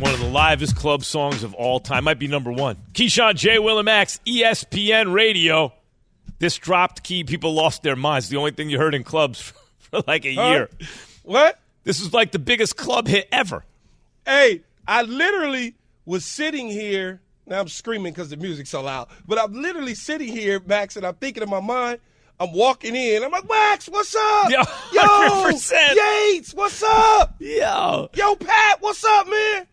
[0.00, 2.04] One of the livest club songs of all time.
[2.04, 2.76] Might be number one.
[2.94, 3.58] Keyshawn, J.
[3.58, 5.72] Will, and Max, ESPN Radio.
[6.38, 7.22] This dropped key.
[7.22, 8.28] People lost their minds.
[8.28, 9.40] The only thing you heard in clubs
[9.78, 10.48] for like a huh?
[10.50, 10.70] year.
[11.22, 11.58] What?
[11.84, 13.64] This is like the biggest club hit ever.
[14.24, 15.74] Hey, I literally
[16.10, 17.20] was sitting here.
[17.46, 19.08] Now I'm screaming because the music's so loud.
[19.26, 22.00] But I'm literally sitting here, Max, and I'm thinking in my mind,
[22.40, 23.22] I'm walking in.
[23.22, 24.50] I'm like, Max, what's up?
[24.50, 25.72] Yo, 100%.
[25.94, 27.36] Yo, Yates, what's up?
[27.38, 28.08] Yo.
[28.14, 29.66] Yo, Pat, what's up, man?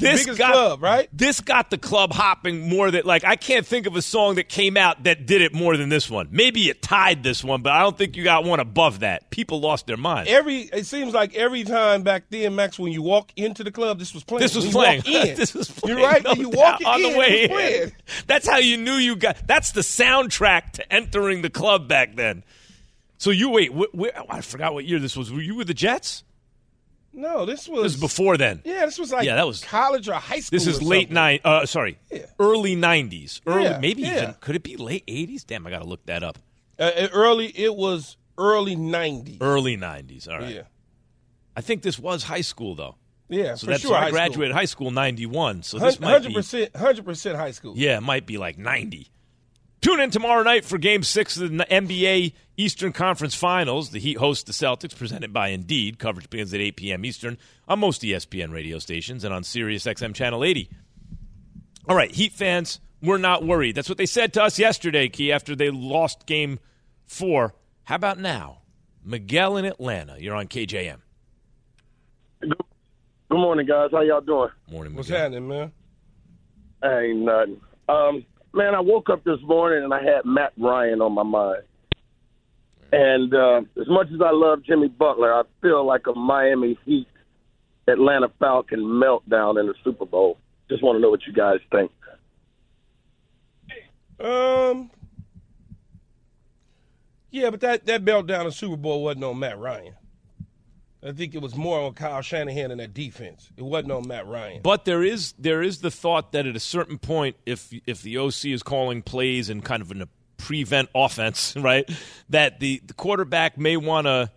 [0.00, 1.08] This got club, right?
[1.12, 4.48] This got the club hopping more than like I can't think of a song that
[4.48, 6.28] came out that did it more than this one.
[6.30, 9.30] Maybe it tied this one, but I don't think you got one above that.
[9.30, 10.28] People lost their mind.
[10.28, 13.98] Every it seems like every time back then, Max, when you walk into the club,
[13.98, 14.40] this was playing.
[14.40, 15.28] This was When playing.
[15.28, 15.98] In, this was playing.
[15.98, 16.22] You're right.
[16.24, 17.82] no you walk on in, the way it was playing.
[17.84, 17.92] in.
[18.26, 19.46] That's how you knew you got.
[19.46, 22.42] That's the soundtrack to entering the club back then.
[23.18, 23.70] So you wait.
[23.72, 25.30] Wh- wh- I forgot what year this was.
[25.32, 26.24] Were you with the Jets?
[27.12, 28.62] No, this was This was before then.
[28.64, 30.56] Yeah, this was like Yeah, that was- college or high school.
[30.56, 31.40] This is late nine.
[31.44, 31.98] Uh, sorry,
[32.38, 33.40] early nineties.
[33.46, 34.16] Early, Yeah, maybe yeah.
[34.22, 35.42] even could it be late eighties?
[35.44, 36.38] Damn, I got to look that up.
[36.78, 37.46] Uh, uh, early.
[37.48, 39.38] It was early '90s.
[39.40, 40.28] Early nineties.
[40.28, 40.54] All right.
[40.54, 40.62] Yeah,
[41.56, 42.94] I think this was high school though.
[43.28, 43.94] yeah, So for that's sure.
[43.96, 45.62] I graduated high school ninety one.
[45.64, 47.74] So this might Hundred be percent, hundred percent high school.
[47.76, 49.08] yeah, it might be like ninety.
[49.80, 53.90] Tune in tomorrow night for Game Six of the NBA Eastern Conference Finals.
[53.90, 55.98] The Heat host the Celtics, presented by Indeed.
[55.98, 57.04] Coverage begins at 8 p.m.
[57.04, 60.68] Eastern on most ESPN radio stations and on Sirius XM Channel 80.
[61.88, 63.74] All right, Heat fans, we're not worried.
[63.74, 66.58] That's what they said to us yesterday, Key, after they lost Game
[67.06, 67.54] Four.
[67.84, 68.58] How about now?
[69.02, 70.16] Miguel in Atlanta.
[70.18, 70.98] You're on KJM.
[72.42, 72.54] Good
[73.30, 73.88] morning, guys.
[73.92, 74.50] How y'all doing?
[74.70, 75.72] Morning, What's happening, man?
[76.84, 77.60] Ain't nothing.
[77.88, 81.62] Um, man, I woke up this morning and I had Matt Ryan on my mind.
[82.92, 87.06] And uh, as much as I love Jimmy Butler, I feel like a Miami Heat
[87.86, 90.38] Atlanta Falcon meltdown in the Super Bowl.
[90.68, 91.90] Just want to know what you guys think.
[94.20, 94.90] Um.
[97.30, 99.94] Yeah, but that that belt down in Super Bowl wasn't on Matt Ryan.
[101.02, 103.48] I think it was more on Kyle Shanahan and that defense.
[103.56, 104.60] It wasn't on Matt Ryan.
[104.62, 108.18] But there is there is the thought that at a certain point, if if the
[108.18, 111.88] OC is calling plays and kind of in a prevent offense, right,
[112.28, 114.30] that the, the quarterback may want to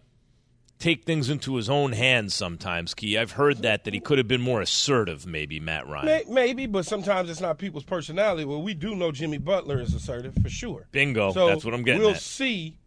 [0.79, 2.93] take things into his own hands sometimes.
[2.93, 6.05] Key, I've heard that that he could have been more assertive, maybe Matt Ryan.
[6.05, 8.45] May, maybe, but sometimes it's not people's personality.
[8.45, 10.87] Well, we do know Jimmy Butler is assertive for sure.
[10.91, 12.21] Bingo, So that's what I'm getting We'll at.
[12.21, 12.77] see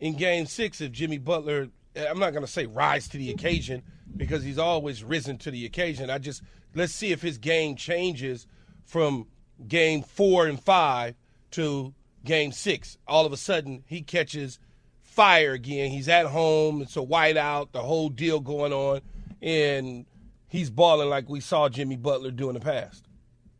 [0.00, 1.68] in Game Six if Jimmy Butler.
[1.96, 3.82] I'm not going to say rise to the occasion
[4.16, 6.10] because he's always risen to the occasion.
[6.10, 6.42] I just
[6.74, 8.46] let's see if his game changes
[8.84, 9.26] from
[9.66, 11.14] Game Four and Five
[11.52, 12.98] to Game Six.
[13.06, 14.58] All of a sudden, he catches
[15.02, 15.90] fire again.
[15.90, 16.82] He's at home.
[16.82, 17.72] It's a whiteout.
[17.72, 19.00] The whole deal going on,
[19.40, 20.06] and
[20.48, 23.03] he's balling like we saw Jimmy Butler do in the past.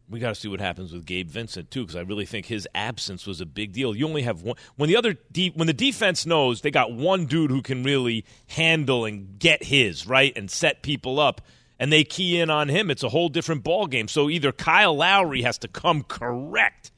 [0.09, 2.69] We got to see what happens with Gabe Vincent too, because I really think his
[2.75, 3.97] absence was a big deal.
[3.97, 7.25] You only have one when the other de- when the defense knows they got one
[7.25, 11.41] dude who can really handle and get his right and set people up,
[11.79, 12.91] and they key in on him.
[12.91, 14.07] It's a whole different ball game.
[14.07, 16.91] So either Kyle Lowry has to come correct,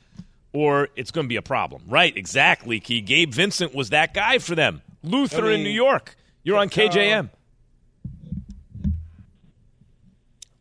[0.52, 1.82] or it's going to be a problem.
[1.86, 2.14] Right?
[2.16, 2.80] Exactly.
[2.80, 3.00] Key.
[3.02, 4.82] Gabe Vincent was that guy for them.
[5.04, 6.16] Luther I in New York.
[6.42, 7.30] You're on Kyle- um, KJM.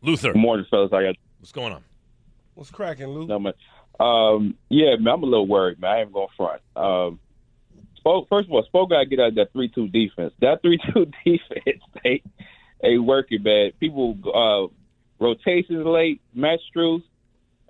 [0.00, 0.92] Luther, Good morning, fellas.
[0.92, 1.82] I got what's going on?
[2.56, 3.28] What's cracking, Luke?
[3.28, 3.52] no man.
[4.00, 5.90] Um, yeah, man, I'm a little worried, man.
[5.90, 6.62] I ain't going front.
[6.74, 7.20] Um,
[8.04, 10.32] Spo, first of all, Spo got to get out of that three-two defense.
[10.40, 12.22] That three-two defense, they
[12.80, 13.72] they working, man.
[13.78, 14.72] People uh,
[15.22, 16.22] rotations late.
[16.34, 17.02] Max Strus,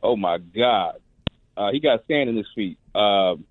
[0.04, 1.00] oh my god,
[1.56, 2.78] uh, he got sand in his feet.
[2.94, 3.44] Um,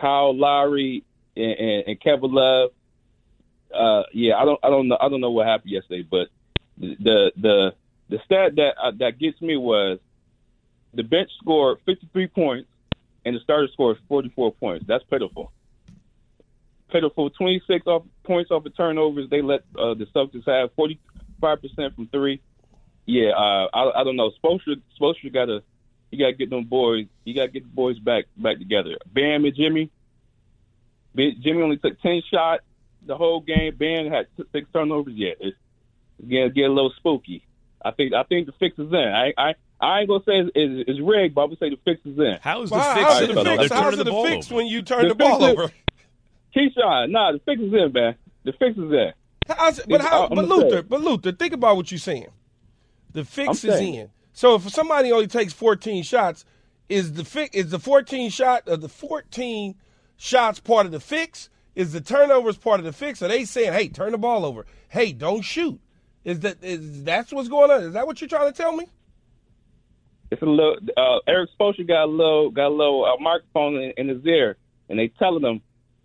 [0.00, 1.04] Kyle Lowry
[1.36, 2.70] and, and, and Kevin Love.
[3.74, 6.28] Uh, yeah, I don't, I don't know, I don't know what happened yesterday, but
[6.78, 7.74] the the
[8.08, 9.98] the stat that uh, that gets me was
[10.94, 12.68] the bench scored 53 points
[13.24, 14.84] and the starter scored 44 points.
[14.86, 15.52] That's pitiful.
[16.90, 17.30] Pitiful.
[17.30, 19.30] 26 off points off of turnovers.
[19.30, 22.40] They let uh, the Celtics have 45 percent from three.
[23.06, 24.30] Yeah, uh, I, I don't know.
[24.42, 25.62] Spoelstra, Spoelstra got to
[26.10, 27.06] you got to get them boys.
[27.24, 28.96] You got to get the boys back back together.
[29.12, 29.90] Bam and Jimmy.
[31.16, 32.64] Jimmy only took 10 shots
[33.06, 33.74] the whole game.
[33.76, 35.14] Bam had six turnovers.
[35.16, 35.56] Yeah, it's,
[36.18, 37.44] it's gonna get a little spooky.
[37.84, 38.94] I think I think the fix is in.
[38.94, 41.78] I I, I ain't gonna say it's, it's, it's rigged, but I'm gonna say the
[41.84, 42.38] fix is in.
[42.40, 43.06] How is the Well, fix?
[43.06, 43.42] how's in, it though?
[43.44, 44.56] They're How's turning it the ball fixed over.
[44.56, 45.72] when you turn The the ball fix is- over?
[46.56, 48.14] Keyshawn, nah, the fix is in, man.
[48.44, 49.12] The fix is in.
[49.48, 50.24] How's it, but how?
[50.24, 52.28] I'm But gonna say Luther, but Luther, think about what you're saying.
[53.12, 53.94] The fix I'm is saying.
[53.94, 54.10] in.
[54.32, 56.44] So if somebody only takes 14 shots,
[56.88, 59.74] is the fix is the 14 shot of the 14
[60.16, 61.48] shots part of the fix?
[61.74, 63.22] Is the turnovers part of the fix?
[63.22, 64.66] Are they saying, "Hey, turn the ball over.
[64.88, 65.80] Hey, don't shoot"?
[66.24, 67.82] Is that is that's what's going on?
[67.82, 68.86] Is that what you're trying to tell me?
[70.32, 70.76] It's a little.
[70.96, 74.56] Uh, Erik Spoelstra got a little got a little uh, microphone in, in his ear,
[74.88, 75.60] and they telling him,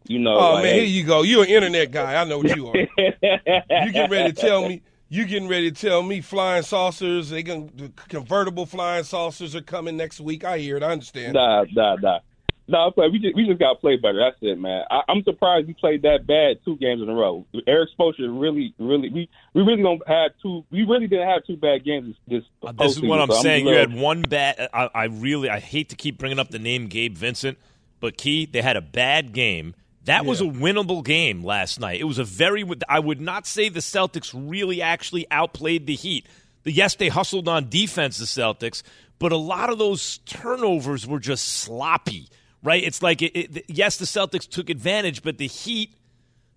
[0.05, 0.35] you know.
[0.35, 1.21] Oh like, man, here you go.
[1.21, 2.21] You're an internet guy.
[2.21, 2.75] I know what you are.
[2.97, 4.81] you getting ready to tell me?
[5.07, 7.29] You getting ready to tell me flying saucers?
[7.29, 10.43] They going the convertible flying saucers are coming next week.
[10.43, 10.83] I hear it.
[10.83, 11.35] I understand.
[11.35, 12.19] Nah, nah, nah.
[12.69, 14.19] No, but we just we just got to play better.
[14.19, 14.83] That's it, man.
[14.91, 17.45] I, I'm surprised we played that bad two games in a row.
[17.65, 20.65] Erik Spoelstra really, really, we we really don't have two.
[20.69, 22.43] We really didn't have two bad games this.
[22.43, 23.65] this, uh, This is what I'm so saying.
[23.67, 24.69] a You had one bad.
[24.73, 27.57] I, I really, I hate to keep bringing up the name Gabe Vincent,
[28.01, 29.73] but Key, they had a bad game.
[30.03, 31.99] That was a winnable game last night.
[31.99, 32.65] It was a very.
[32.89, 36.25] I would not say the Celtics really actually outplayed the Heat.
[36.65, 38.83] Yes, they hustled on defense, the Celtics,
[39.19, 42.27] but a lot of those turnovers were just sloppy.
[42.63, 42.83] Right?
[42.83, 45.93] It's like, it, it, yes, the Celtics took advantage, but the Heat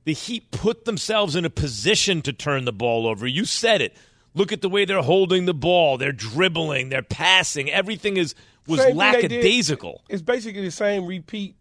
[0.04, 3.26] the Heat put themselves in a position to turn the ball over.
[3.26, 3.94] You said it.
[4.34, 5.98] Look at the way they're holding the ball.
[5.98, 6.88] They're dribbling.
[6.88, 7.70] They're passing.
[7.70, 8.34] Everything is
[8.66, 10.02] was Same lackadaisical.
[10.08, 11.56] It's basically the same repeat.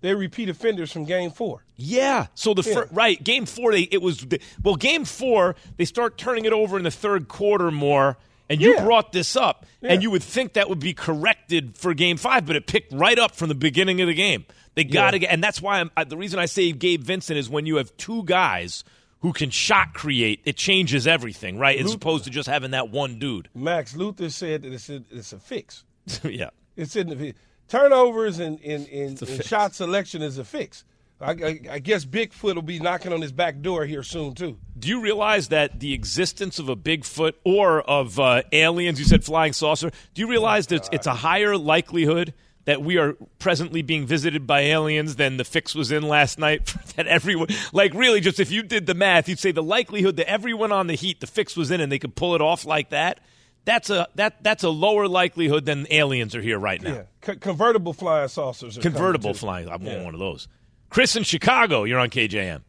[0.00, 1.64] They're repeat offenders from Game Four.
[1.76, 2.26] Yeah.
[2.34, 2.74] So the Yeah.
[2.74, 4.26] fir- right game four, they it was
[4.62, 5.54] well game four.
[5.76, 8.16] They start turning it over in the third quarter more.
[8.52, 8.84] And you Yeah.
[8.84, 9.92] brought this up, Yeah.
[9.94, 13.18] and you would think that would be corrected for Game Five, but it picked right
[13.18, 14.44] up from the beginning of the game.
[14.74, 17.38] They got to get, and that's why I'm, I, the reason I say Gabe Vincent
[17.38, 18.84] is when you have two guys
[19.20, 21.78] who can shot create, it changes everything, right?
[21.78, 23.48] As opposed to just having that one dude.
[23.54, 25.84] Max Luther said that it's a, it's a fix.
[26.24, 26.50] yeah.
[26.76, 27.34] It's in the
[27.68, 30.84] turnovers and, and, and, and shot selection is a fix.
[31.22, 34.58] I, I, I guess Bigfoot will be knocking on his back door here soon too.
[34.78, 39.24] Do you realize that the existence of a Bigfoot or of uh, aliens, you said
[39.24, 43.82] flying saucer, do you realize that it's, it's a higher likelihood that we are presently
[43.82, 46.74] being visited by aliens than the fix was in last night?
[46.96, 50.28] that everyone, like really, just if you did the math, you'd say the likelihood that
[50.28, 52.90] everyone on the heat, the fix was in and they could pull it off like
[52.90, 53.20] that.
[53.64, 56.94] That's a that that's a lower likelihood than aliens are here right now.
[56.94, 58.76] Yeah, Co- convertible flying saucers.
[58.76, 59.68] Are Convertible flying.
[59.68, 60.02] I want Yeah.
[60.02, 60.48] one of those.
[60.92, 62.60] Chris in Chicago, you're on KJM.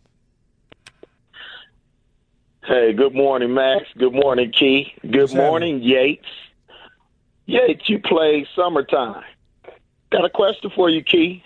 [2.65, 3.83] Hey, good morning, Max.
[3.97, 4.93] Good morning, Key.
[5.11, 6.25] Good morning, Yates.
[7.47, 9.25] Yates, you play summertime.
[10.09, 11.43] Got a question for you, Key.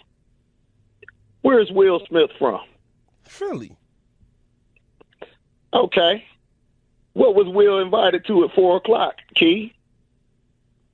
[1.41, 2.61] Where's Will Smith from?
[3.23, 3.75] Philly.
[5.73, 6.23] Okay.
[7.13, 9.73] What was Will invited to at four o'clock, Key?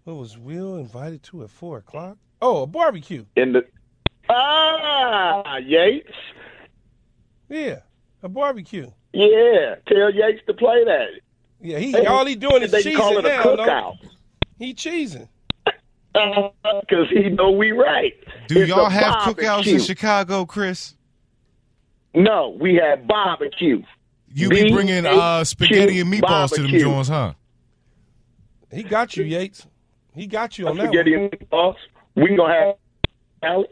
[0.06, 2.16] What was Will invited to at four o'clock?
[2.42, 3.26] Oh, a barbecue.
[3.36, 3.66] In the
[4.30, 6.12] ah Yates.
[7.50, 7.80] Yeah,
[8.22, 8.90] a barbecue.
[9.14, 11.08] Yeah, tell Yates to play that.
[11.62, 13.44] Yeah, he Hey, all he doing is they cheesing call it a now.
[13.44, 13.58] no?
[13.58, 13.98] cookout.
[14.58, 15.28] He cheesing.
[16.14, 18.14] Because he know we right.
[18.48, 20.94] Do It's y'all a have cookouts in Chicago, Chris?
[22.14, 23.82] No, we have barbecue.
[24.32, 26.80] You be bringing uh, spaghetti and meatballs to them barbecue.
[26.82, 27.34] joints, huh?
[28.72, 29.66] He got you, Yates.
[30.14, 31.78] He got you on that spaghetti and meatballs.
[32.16, 32.76] We gonna have
[33.42, 33.68] salad.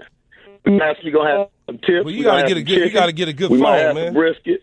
[0.65, 2.05] We actually gonna have some tips.
[2.05, 3.57] Well, you We gotta gonna get a some good- you gotta get a good we
[3.57, 4.07] might have man.
[4.07, 4.61] Some brisket.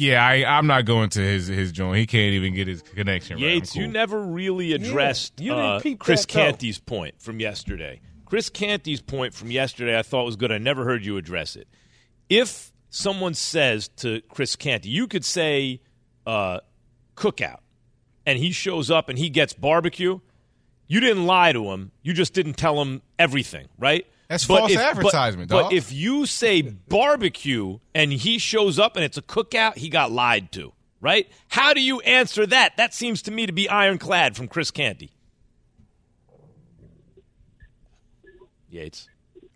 [0.00, 1.96] Yeah, I, I'm not going to his his joint.
[1.98, 3.44] He can't even get his connection right.
[3.46, 6.24] I'm Yates, you never really addressed you uh, Chris.
[6.24, 8.00] Canty's point from yesterday.
[8.24, 10.52] Chris Canty's point from yesterday I thought was good.
[10.52, 11.66] I never heard you address it.
[12.28, 15.80] If someone says to Chris Canty, you could say
[16.26, 16.60] uh,
[17.16, 17.58] cookout,
[18.24, 20.20] and he shows up and he gets barbecue,
[20.86, 21.90] you didn't lie to him.
[22.02, 24.06] You just didn't tell him everything, right?
[24.28, 25.72] That's false if- but- advertisement, But dog.
[25.72, 30.52] if you say barbecue and he shows up and it's a cookout, he got lied
[30.52, 31.28] to, right?
[31.48, 32.76] How do you answer that?
[32.76, 35.12] That seems to me to be ironclad from Chris Canty.
[38.70, 39.08] Yates.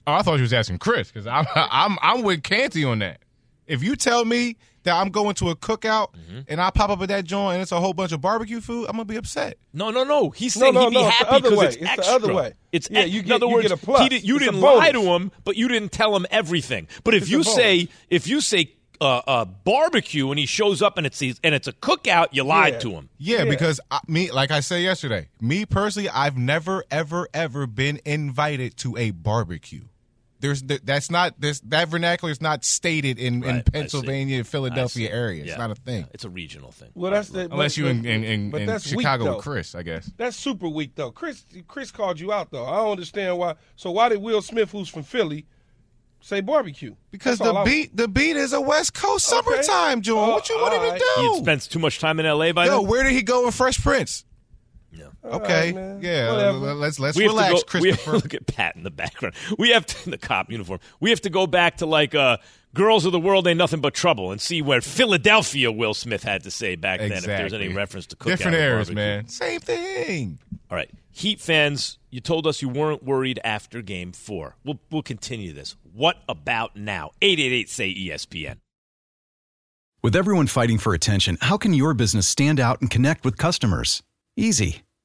[0.06, 3.20] Oh, I thought you was asking Chris because I'm I'm I'm with Canty on that.
[3.66, 6.40] If you tell me that I'm going to a cookout Mm-hmm.
[6.48, 8.86] and I pop up at that joint and it's a whole bunch of barbecue food,
[8.88, 9.56] I'm gonna be upset.
[9.72, 10.30] No, no, no.
[10.30, 11.66] He's No, saying no, he'd be no, happy because way.
[11.66, 12.14] it's It's the extra.
[12.14, 12.54] other way.
[12.72, 14.02] It's Yeah, ex- you in get- other you words, get a plus.
[14.02, 16.88] he did- you It's didn't lie to him, but you didn't tell him everything.
[17.04, 20.96] But if It's you say if you say uh, uh, barbecue and he shows up
[20.96, 22.78] and it's and it's a cookout, you lied Yeah.
[22.80, 23.08] to him.
[23.18, 28.00] Yeah, because I, me, like I said yesterday, me personally, I've never, ever, ever been
[28.04, 29.82] invited to a barbecue.
[30.42, 33.62] There's that's not this that vernacular is not stated in, Right, in.
[33.62, 35.42] Pennsylvania, and Philadelphia area.
[35.44, 35.56] It's Yeah.
[35.56, 36.06] not a thing.
[36.12, 36.90] It's a regional thing.
[36.94, 39.74] Well, that's the Unless but- you in in, in, in that's weak, Chicago with Chris,
[39.74, 40.10] I guess.
[40.18, 41.10] That's super weak though.
[41.12, 42.66] Chris Chris called you out though.
[42.66, 43.54] I don't understand why.
[43.76, 45.46] So why did Will Smith, who's from Philly,
[46.20, 46.94] say barbecue?
[47.10, 49.62] Because That's the beat the beat is a West Coast Okay.
[49.62, 50.28] summertime joint.
[50.28, 51.34] Oh, what you want him to He do?
[51.34, 52.52] had spent too much time in L.A.
[52.52, 52.88] by Yo, then.
[52.90, 54.24] where did he go in Fresh Prince?
[55.24, 56.32] All Okay, right, yeah.
[56.32, 56.74] Whatever.
[56.74, 58.12] Let's let's we relax, to go, we Christopher.
[58.12, 59.34] look at Pat in the background.
[59.58, 60.80] We have to, in the cop uniform.
[61.00, 62.38] We have to go back to like uh,
[62.74, 66.42] "Girls of the World Ain't Nothing But Trouble" and see where Philadelphia Will Smith had
[66.42, 67.12] to say back then.
[67.12, 69.28] If there's any reference to cookout Different or eras, man.
[69.28, 70.40] Same thing.
[70.70, 74.56] All right, Heat fans, you told us you weren't worried after Game Four.
[74.64, 75.76] We'll we'll continue this.
[75.92, 77.10] What about now?
[77.20, 78.56] Eight eight eight say ESPN.
[80.02, 84.02] With everyone fighting for attention, how can your business stand out and connect with customers?
[84.36, 84.82] Easy.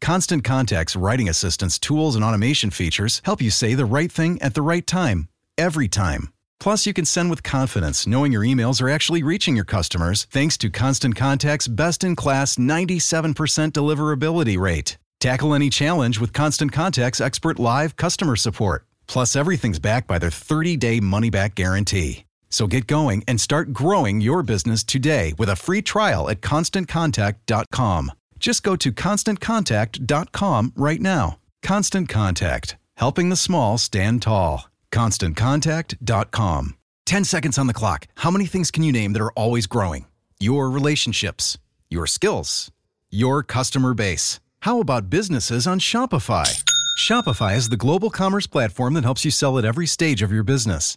[0.00, 4.54] Constant Contact's writing assistance tools and automation features help you say the right thing at
[4.54, 5.28] the right time,
[5.58, 6.28] every time.
[6.58, 10.56] Plus, you can send with confidence knowing your emails are actually reaching your customers thanks
[10.58, 13.34] to Constant Contact's best in class 97%
[13.72, 14.96] deliverability rate.
[15.20, 18.86] Tackle any challenge with Constant Contact's expert live customer support.
[19.06, 22.24] Plus, everything's backed by their 30 day money back guarantee.
[22.48, 28.12] So get going and start growing your business today with a free trial at constantcontact.com.
[28.46, 31.40] Just go to constantcontact.com right now.
[31.64, 34.70] Constant Contact, helping the small stand tall.
[34.92, 36.76] ConstantContact.com.
[37.06, 38.06] 10 seconds on the clock.
[38.18, 40.06] How many things can you name that are always growing?
[40.38, 41.58] Your relationships,
[41.90, 42.70] your skills,
[43.10, 44.38] your customer base.
[44.60, 46.62] How about businesses on Shopify?
[47.00, 50.44] Shopify is the global commerce platform that helps you sell at every stage of your
[50.44, 50.96] business.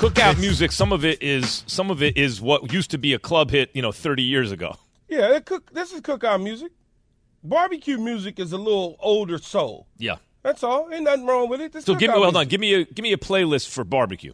[0.00, 3.18] Cookout music, some of it is some of it is what used to be a
[3.18, 4.74] club hit, you know, 30 years ago.
[5.10, 6.72] Yeah, it cook, this is cookout music.
[7.44, 9.88] Barbecue music is a little older soul.
[9.98, 10.16] Yeah.
[10.42, 10.88] That's all.
[10.90, 11.72] Ain't nothing wrong with it.
[11.72, 13.84] This So give me cookout hold on, give me a give me a playlist for
[13.84, 14.32] barbecue.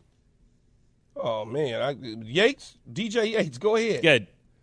[1.16, 4.04] Oh man, I, Yates, DJ Yates, go ahead.
[4.04, 4.18] Yeah.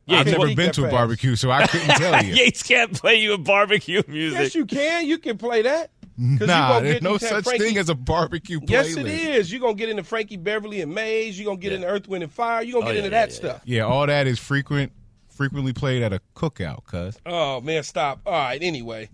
[0.07, 2.33] I I've never been to a barbecue, so I couldn't tell you.
[2.33, 4.39] Yates can't play you a barbecue music.
[4.39, 5.05] Yes, you can.
[5.05, 5.91] You can play that.
[6.15, 8.69] 'Cause you Nah, gonna there's get no such Frankie- thing as a barbecue playlist.
[8.69, 9.51] Yes, it is.
[9.51, 11.39] You're gonna get into Frankie Beverly and Maze.
[11.39, 12.61] You're gonna get into Earth, Wind, and Fire.
[12.61, 13.61] You're gonna Oh, get yeah, into yeah, that yeah, stuff.
[13.65, 14.91] Yeah, all that is frequent,
[15.29, 17.17] frequently played at a cookout, cuz.
[17.25, 18.21] Oh man, stop.
[18.27, 18.61] All right.
[18.61, 19.09] Anyway,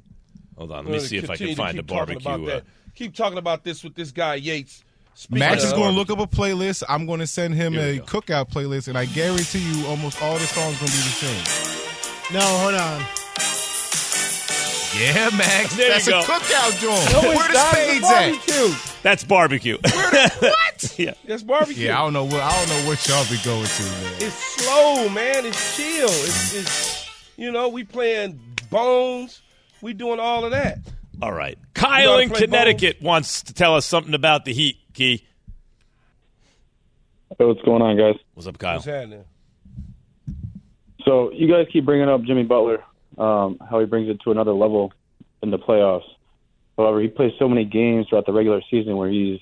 [0.58, 2.54] Hold on, let me see if I can find a keep talking barbecue.
[2.56, 2.62] Uh.
[2.96, 4.84] Keep talking about this with this guy Yates.
[5.14, 6.84] Speaking Max is going to look up a playlist.
[6.90, 8.04] I'm going to send him a go.
[8.04, 12.34] cookout playlist, and I guarantee you, almost all the songs going to be the same.
[12.34, 13.02] No, hold on.
[15.00, 16.20] Yeah, Max, There you that's go.
[16.20, 17.14] a cookout joint.
[17.14, 17.74] No, Where the not.
[17.78, 18.32] It's spades a at?
[18.32, 18.76] barbecue.
[19.02, 19.78] That's barbecue.
[20.42, 21.00] what?
[21.00, 21.14] yeah.
[21.26, 21.86] That's barbecue.
[21.88, 24.14] Yeah, I don't know what I don't know what y'all be going to, man.
[24.18, 25.46] It's slow, man.
[25.46, 26.10] It's chill.
[26.10, 28.40] It's, it's you know, we playing
[28.70, 29.42] bones.
[29.82, 30.80] We doing all of that.
[31.22, 31.58] All right.
[31.74, 34.78] Kyle know how to in play Connecticut wants to tell us something about the Heat,
[34.94, 35.26] Key.
[37.38, 38.16] Hey, what's going on, guys?
[38.34, 38.76] What's up, Kyle?
[38.76, 39.24] What's happening?
[41.06, 42.84] So you guys keep bringing up Jimmy Butler,
[43.20, 44.94] um, how he brings it to another level
[45.44, 46.08] in the playoffs.
[46.78, 49.40] However, he plays so many games throughout the regular season where he's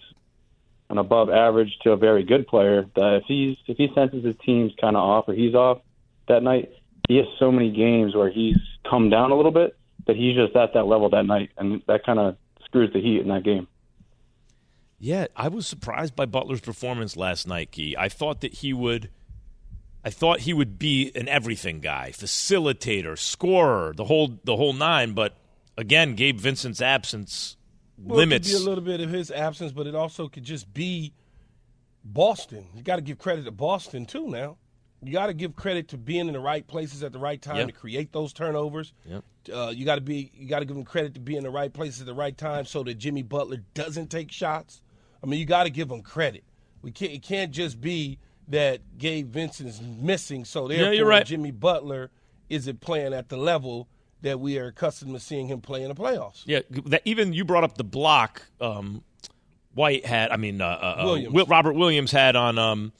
[0.89, 4.35] an above average to a very good player that if he's if he senses his
[4.45, 5.81] team's kind of off or he's off
[6.27, 6.71] that night,
[7.07, 8.57] he has so many games where he's
[8.89, 12.05] come down a little bit that he's just at that level that night, and that
[12.05, 13.67] kind of screws the Heat in that game.
[14.99, 17.95] Yeah, I was surprised by Butler's performance last night, Key.
[17.97, 19.09] I thought that he would
[20.07, 25.11] I thought he would be an everything guy, facilitator, scorer, the whole the whole nine,
[25.11, 25.35] but
[25.75, 27.57] again, Gabe Vincent's absence
[27.97, 30.45] Well, limits It could be a little bit of his absence, but it also could
[30.45, 31.11] just be
[32.05, 32.67] Boston.
[32.73, 34.29] You got to give credit to Boston too.
[34.29, 34.55] Now,
[35.03, 37.57] you got to give credit to being in the right places at the right time
[37.57, 37.67] Yep.
[37.67, 38.93] to create those turnovers.
[39.03, 39.23] Yep.
[39.53, 40.31] Uh, you got to be.
[40.33, 42.37] You got to give him credit to being in the right places at the right
[42.37, 44.81] time, so that Jimmy Butler doesn't take shots.
[45.21, 46.45] I mean, you got to give him credit.
[46.81, 47.11] We can't.
[47.11, 51.25] It can't just be that Gabe Vincent is missing, so Yeah, therefore you're right.
[51.25, 52.11] Jimmy Butler
[52.49, 53.87] isn't playing at the level
[54.21, 56.43] that we are accustomed to seeing him play in the playoffs.
[56.45, 59.03] Yeah, that, even you brought up the block um,
[59.73, 60.31] White had.
[60.31, 61.47] I mean, uh, uh, Williams.
[61.47, 62.93] Robert Williams had on um,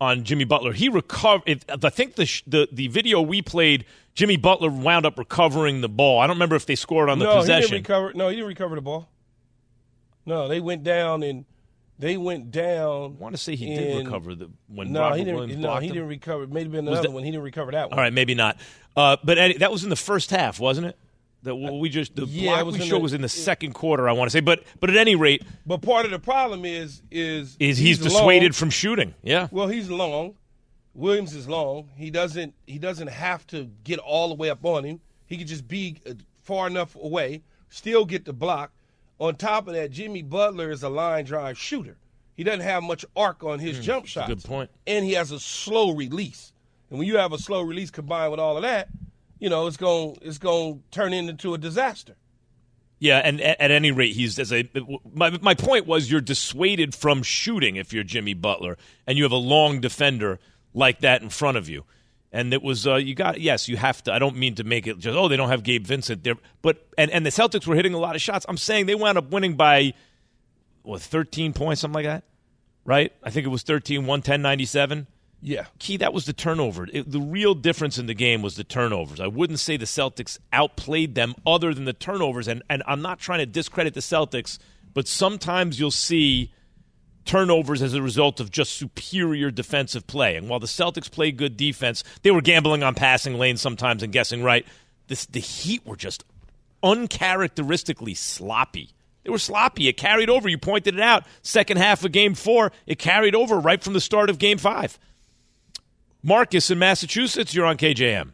[0.00, 0.72] on Jimmy Butler.
[0.72, 1.64] He recovered.
[1.68, 3.84] I think the, sh- the the video we played,
[4.14, 6.20] Jimmy Butler wound up recovering the ball.
[6.20, 7.70] I don't remember if they scored on the no, he possession.
[7.70, 8.12] didn't recover.
[8.14, 9.08] No, he didn't recover the ball.
[10.26, 11.46] No, they went down and
[11.98, 13.16] they went down.
[13.18, 15.36] I want to say he did recover the when no, Robert he didn't.
[15.40, 15.94] Williams no, he him?
[15.94, 16.46] didn't recover.
[16.46, 17.24] Maybe been another that- one.
[17.24, 17.98] He didn't recover that one.
[17.98, 18.56] All right, maybe not.
[18.96, 20.96] Uh, but Eddie, that was in the first half, wasn't it?
[21.44, 23.72] That we just the Yeah, block was we in showed the- was in the second
[23.72, 24.08] quarter.
[24.08, 27.00] I want to say, but but at any rate, But part of the problem is
[27.10, 28.52] is is he's, dissuaded long.
[28.52, 29.14] from shooting?
[29.22, 29.46] Yeah.
[29.52, 30.34] Well, he's long.
[30.94, 31.90] Williams is long.
[31.96, 32.54] He doesn't.
[32.66, 35.00] He doesn't have to get all the way up on him.
[35.26, 38.72] He could just be uh, far enough away, still get the block.
[39.18, 41.96] On top of that, Jimmy Butler is a line drive shooter.
[42.36, 44.28] He doesn't have much arc on his hmm, jump shots.
[44.28, 44.70] good point.
[44.86, 46.52] And he has a slow release.
[46.88, 48.88] And when you have a slow release combined with all of that,
[49.38, 52.14] you know, it's going it's going to turn into a disaster.
[53.00, 54.68] Yeah, and at, at any rate, he's as a.
[55.12, 59.32] My my point was you're dissuaded from shooting if you're Jimmy Butler, and you have
[59.32, 60.38] a long defender
[60.74, 61.84] like that in front of you.
[62.30, 64.12] And it was uh, you got yes, you have to.
[64.12, 66.86] I don't mean to make it just oh they don't have Gabe Vincent there, but
[66.98, 68.44] and and the Celtics were hitting a lot of shots.
[68.48, 69.94] I'm saying they wound up winning by
[70.82, 72.24] what 13 points, something like that,
[72.84, 73.12] right?
[73.22, 75.06] I think it was 13, 110, 97.
[75.40, 75.66] Yeah.
[75.78, 76.86] Key, that was the turnover.
[76.92, 79.20] It, the real difference in the game was the turnovers.
[79.20, 82.48] I wouldn't say the Celtics outplayed them other than the turnovers.
[82.48, 84.58] And, and I'm not trying to discredit the Celtics,
[84.94, 86.52] but sometimes you'll see
[87.28, 90.34] turnovers as a result of just superior defensive play.
[90.34, 94.12] And while the Celtics played good defense, they were gambling on passing lanes sometimes and
[94.12, 94.66] guessing right.
[95.06, 96.24] This, the Heat were just
[96.82, 98.90] uncharacteristically sloppy.
[99.24, 99.88] They were sloppy.
[99.88, 100.48] It carried over.
[100.48, 101.24] You pointed it out.
[101.42, 104.98] Second half of game four, it carried over right from the start of game five.
[106.22, 108.32] Marcus in Massachusetts, you're on KJM.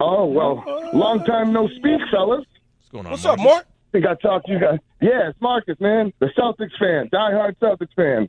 [0.00, 2.44] Oh, well, long time no speak, fellas.
[2.46, 3.12] What's going on?
[3.12, 3.66] What's up, Mark?
[3.94, 4.80] I think I talked to you guys.
[5.00, 6.12] Yeah, it's Marcus, man.
[6.18, 8.28] The Celtics fan, diehard Celtics fan.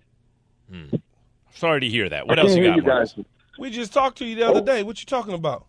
[1.55, 2.27] Sorry to hear that.
[2.27, 3.13] What I else can't you got, Marcus?
[3.13, 3.25] guys.
[3.57, 4.83] We just talked to you the other day.
[4.83, 5.65] What you talking about?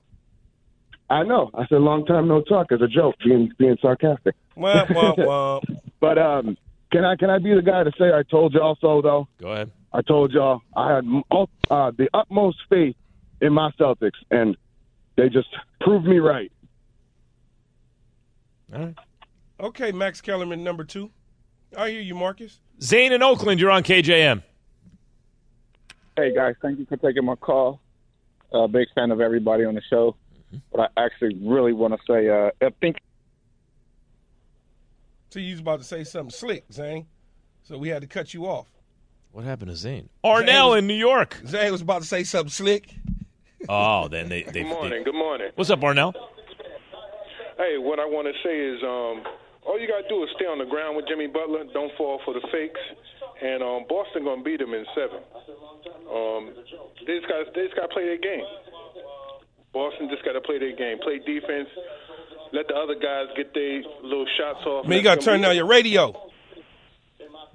[1.09, 1.51] I know.
[1.55, 4.35] I said long time no talk as a joke, being being sarcastic.
[4.55, 5.81] Womp, womp, womp.
[5.99, 6.59] But um,
[6.93, 9.29] can I can I be the guy to say I told y'all so though?
[9.41, 9.71] Go ahead.
[9.95, 11.07] I told y'all I had
[11.71, 12.97] uh, the utmost faith
[13.41, 14.59] in my Celtics, and
[15.17, 15.49] they just
[15.81, 16.53] proved me right.
[18.75, 18.95] All right.
[19.59, 21.11] Okay, Max Kellerman, number two.
[21.77, 22.61] I hear you, Marcus.
[22.83, 24.43] Zane in Oakland, you're on KJM.
[26.17, 27.81] Hey guys, thank you for taking my call.
[28.53, 30.17] Uh, big fan of everybody on the show.
[30.73, 32.97] But I actually really want to say, uh, I think
[35.31, 37.07] So you was about to say something slick, Zane.
[37.65, 38.69] So we had to cut you off.
[39.33, 40.09] What happened to Zane?
[40.25, 41.39] Arnell in New York.
[41.47, 42.95] Zane was about to say something slick.
[43.69, 44.45] Oh, then they.
[44.45, 45.05] they Good morning.
[45.05, 45.51] Good morning.
[45.57, 46.15] What's up, Arnell?
[47.59, 49.25] Hey, what I want to say is, um,
[49.67, 51.65] all you got to do is stay on the ground with Jimmy Butler.
[51.73, 52.81] Don't fall for the fakes.
[53.43, 55.21] And um, Boston gonna beat them in seven.
[56.09, 56.55] Um,
[57.07, 58.47] they just got they just got to play their game.
[59.73, 61.69] Boston just got to play their game, play defense.
[62.53, 64.87] Let the other guys get their little shots off.
[64.87, 66.15] Man, you got to turn down your radio.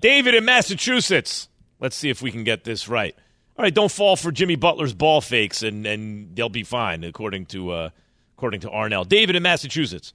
[0.02, 1.48] David in Massachusetts.
[1.80, 3.16] Let's see if we can get this right.
[3.58, 7.48] All right, don't fall for Jimmy Butler's ball fakes, and, and they'll be fine, according
[7.48, 7.90] to uh,
[8.38, 9.08] according to Arnell.
[9.08, 10.14] David in Massachusetts.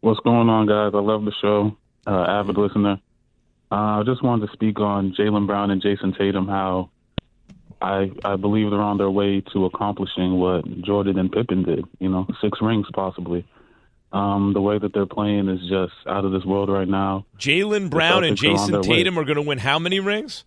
[0.00, 0.92] What's going on, guys?
[0.94, 1.76] I love the show.
[2.06, 3.00] Uh, avid listener.
[3.70, 6.48] Uh, I just wanted to speak on Jaylen Brown and Jayson Tatum.
[6.48, 6.90] How
[7.82, 11.84] I I believe they're on their way to accomplishing what Jordan and Pippen did.
[11.98, 13.46] You know, six rings possibly.
[14.10, 17.26] Um, the way that they're playing is just out of this world right now.
[17.38, 18.96] Jaylen Brown and Celtics are Jayson way.
[18.96, 20.44] Tatum are going to win how many rings?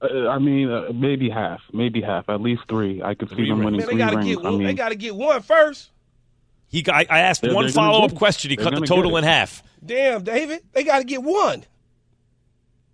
[0.00, 3.02] Uh, I mean, uh, maybe half, maybe half, at least three.
[3.02, 3.64] I could see them rings.
[3.64, 4.36] winning Man, they three got to rings.
[4.36, 5.90] get I mean, they got to get one first.
[6.72, 8.50] He, I, I asked They're- one follow up question.
[8.50, 9.62] He They're cut the total in half.
[9.84, 11.64] Damn, David, they got to get one.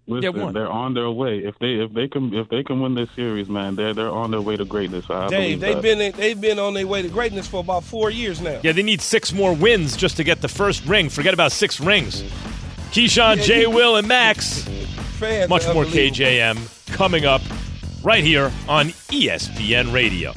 [0.06, 0.52] listen, one.
[0.54, 1.38] they're on their way.
[1.38, 4.30] If they if they can if they can win this series, man, they're they're on
[4.32, 5.04] their way to greatness.
[5.08, 5.82] I Dave, they've that.
[5.82, 8.58] been they've been on their way to greatness for about four years now.
[8.64, 11.08] Yeah, they need six more wins just to get the first ring.
[11.08, 12.22] Forget about six rings.
[12.90, 14.62] Keyshawn, Yeah, Jay, Will, and Max.
[15.18, 16.16] Fans Much more unbelievable.
[16.16, 17.42] KJM coming up
[18.02, 20.32] right here on ESPN Radio.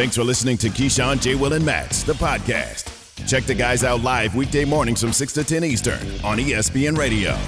[0.00, 1.34] Thanks for listening to Keyshawn, J.
[1.34, 2.88] Will, and Max, the podcast.
[3.28, 7.38] Check the guys out live weekday mornings from 6 to 10 Eastern on ESPN Radio.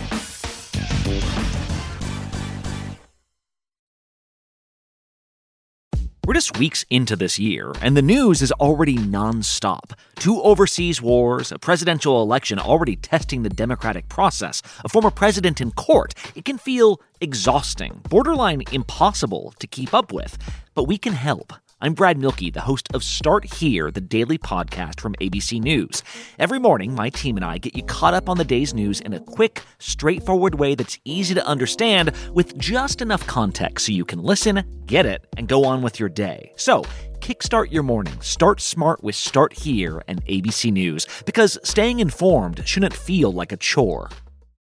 [6.26, 9.94] We're just weeks into this year, and the news is already nonstop.
[10.16, 15.70] Two overseas wars, a presidential election already testing the democratic process, a former president in
[15.70, 16.14] court.
[16.34, 20.36] It can feel exhausting, borderline impossible to keep up with.
[20.74, 21.52] But we can help.
[21.84, 26.04] I'm Brad Mielke, the host of Start Here, the daily podcast from ABC News.
[26.38, 29.12] Every morning, my team and I get you caught up on the day's news in
[29.12, 34.22] a quick, straightforward way that's easy to understand with just enough context so you can
[34.22, 36.52] listen, get it, and go on with your day.
[36.54, 36.84] So,
[37.18, 38.14] kickstart your morning.
[38.20, 43.56] Start smart with Start Here and ABC News because staying informed shouldn't feel like a
[43.56, 44.08] chore.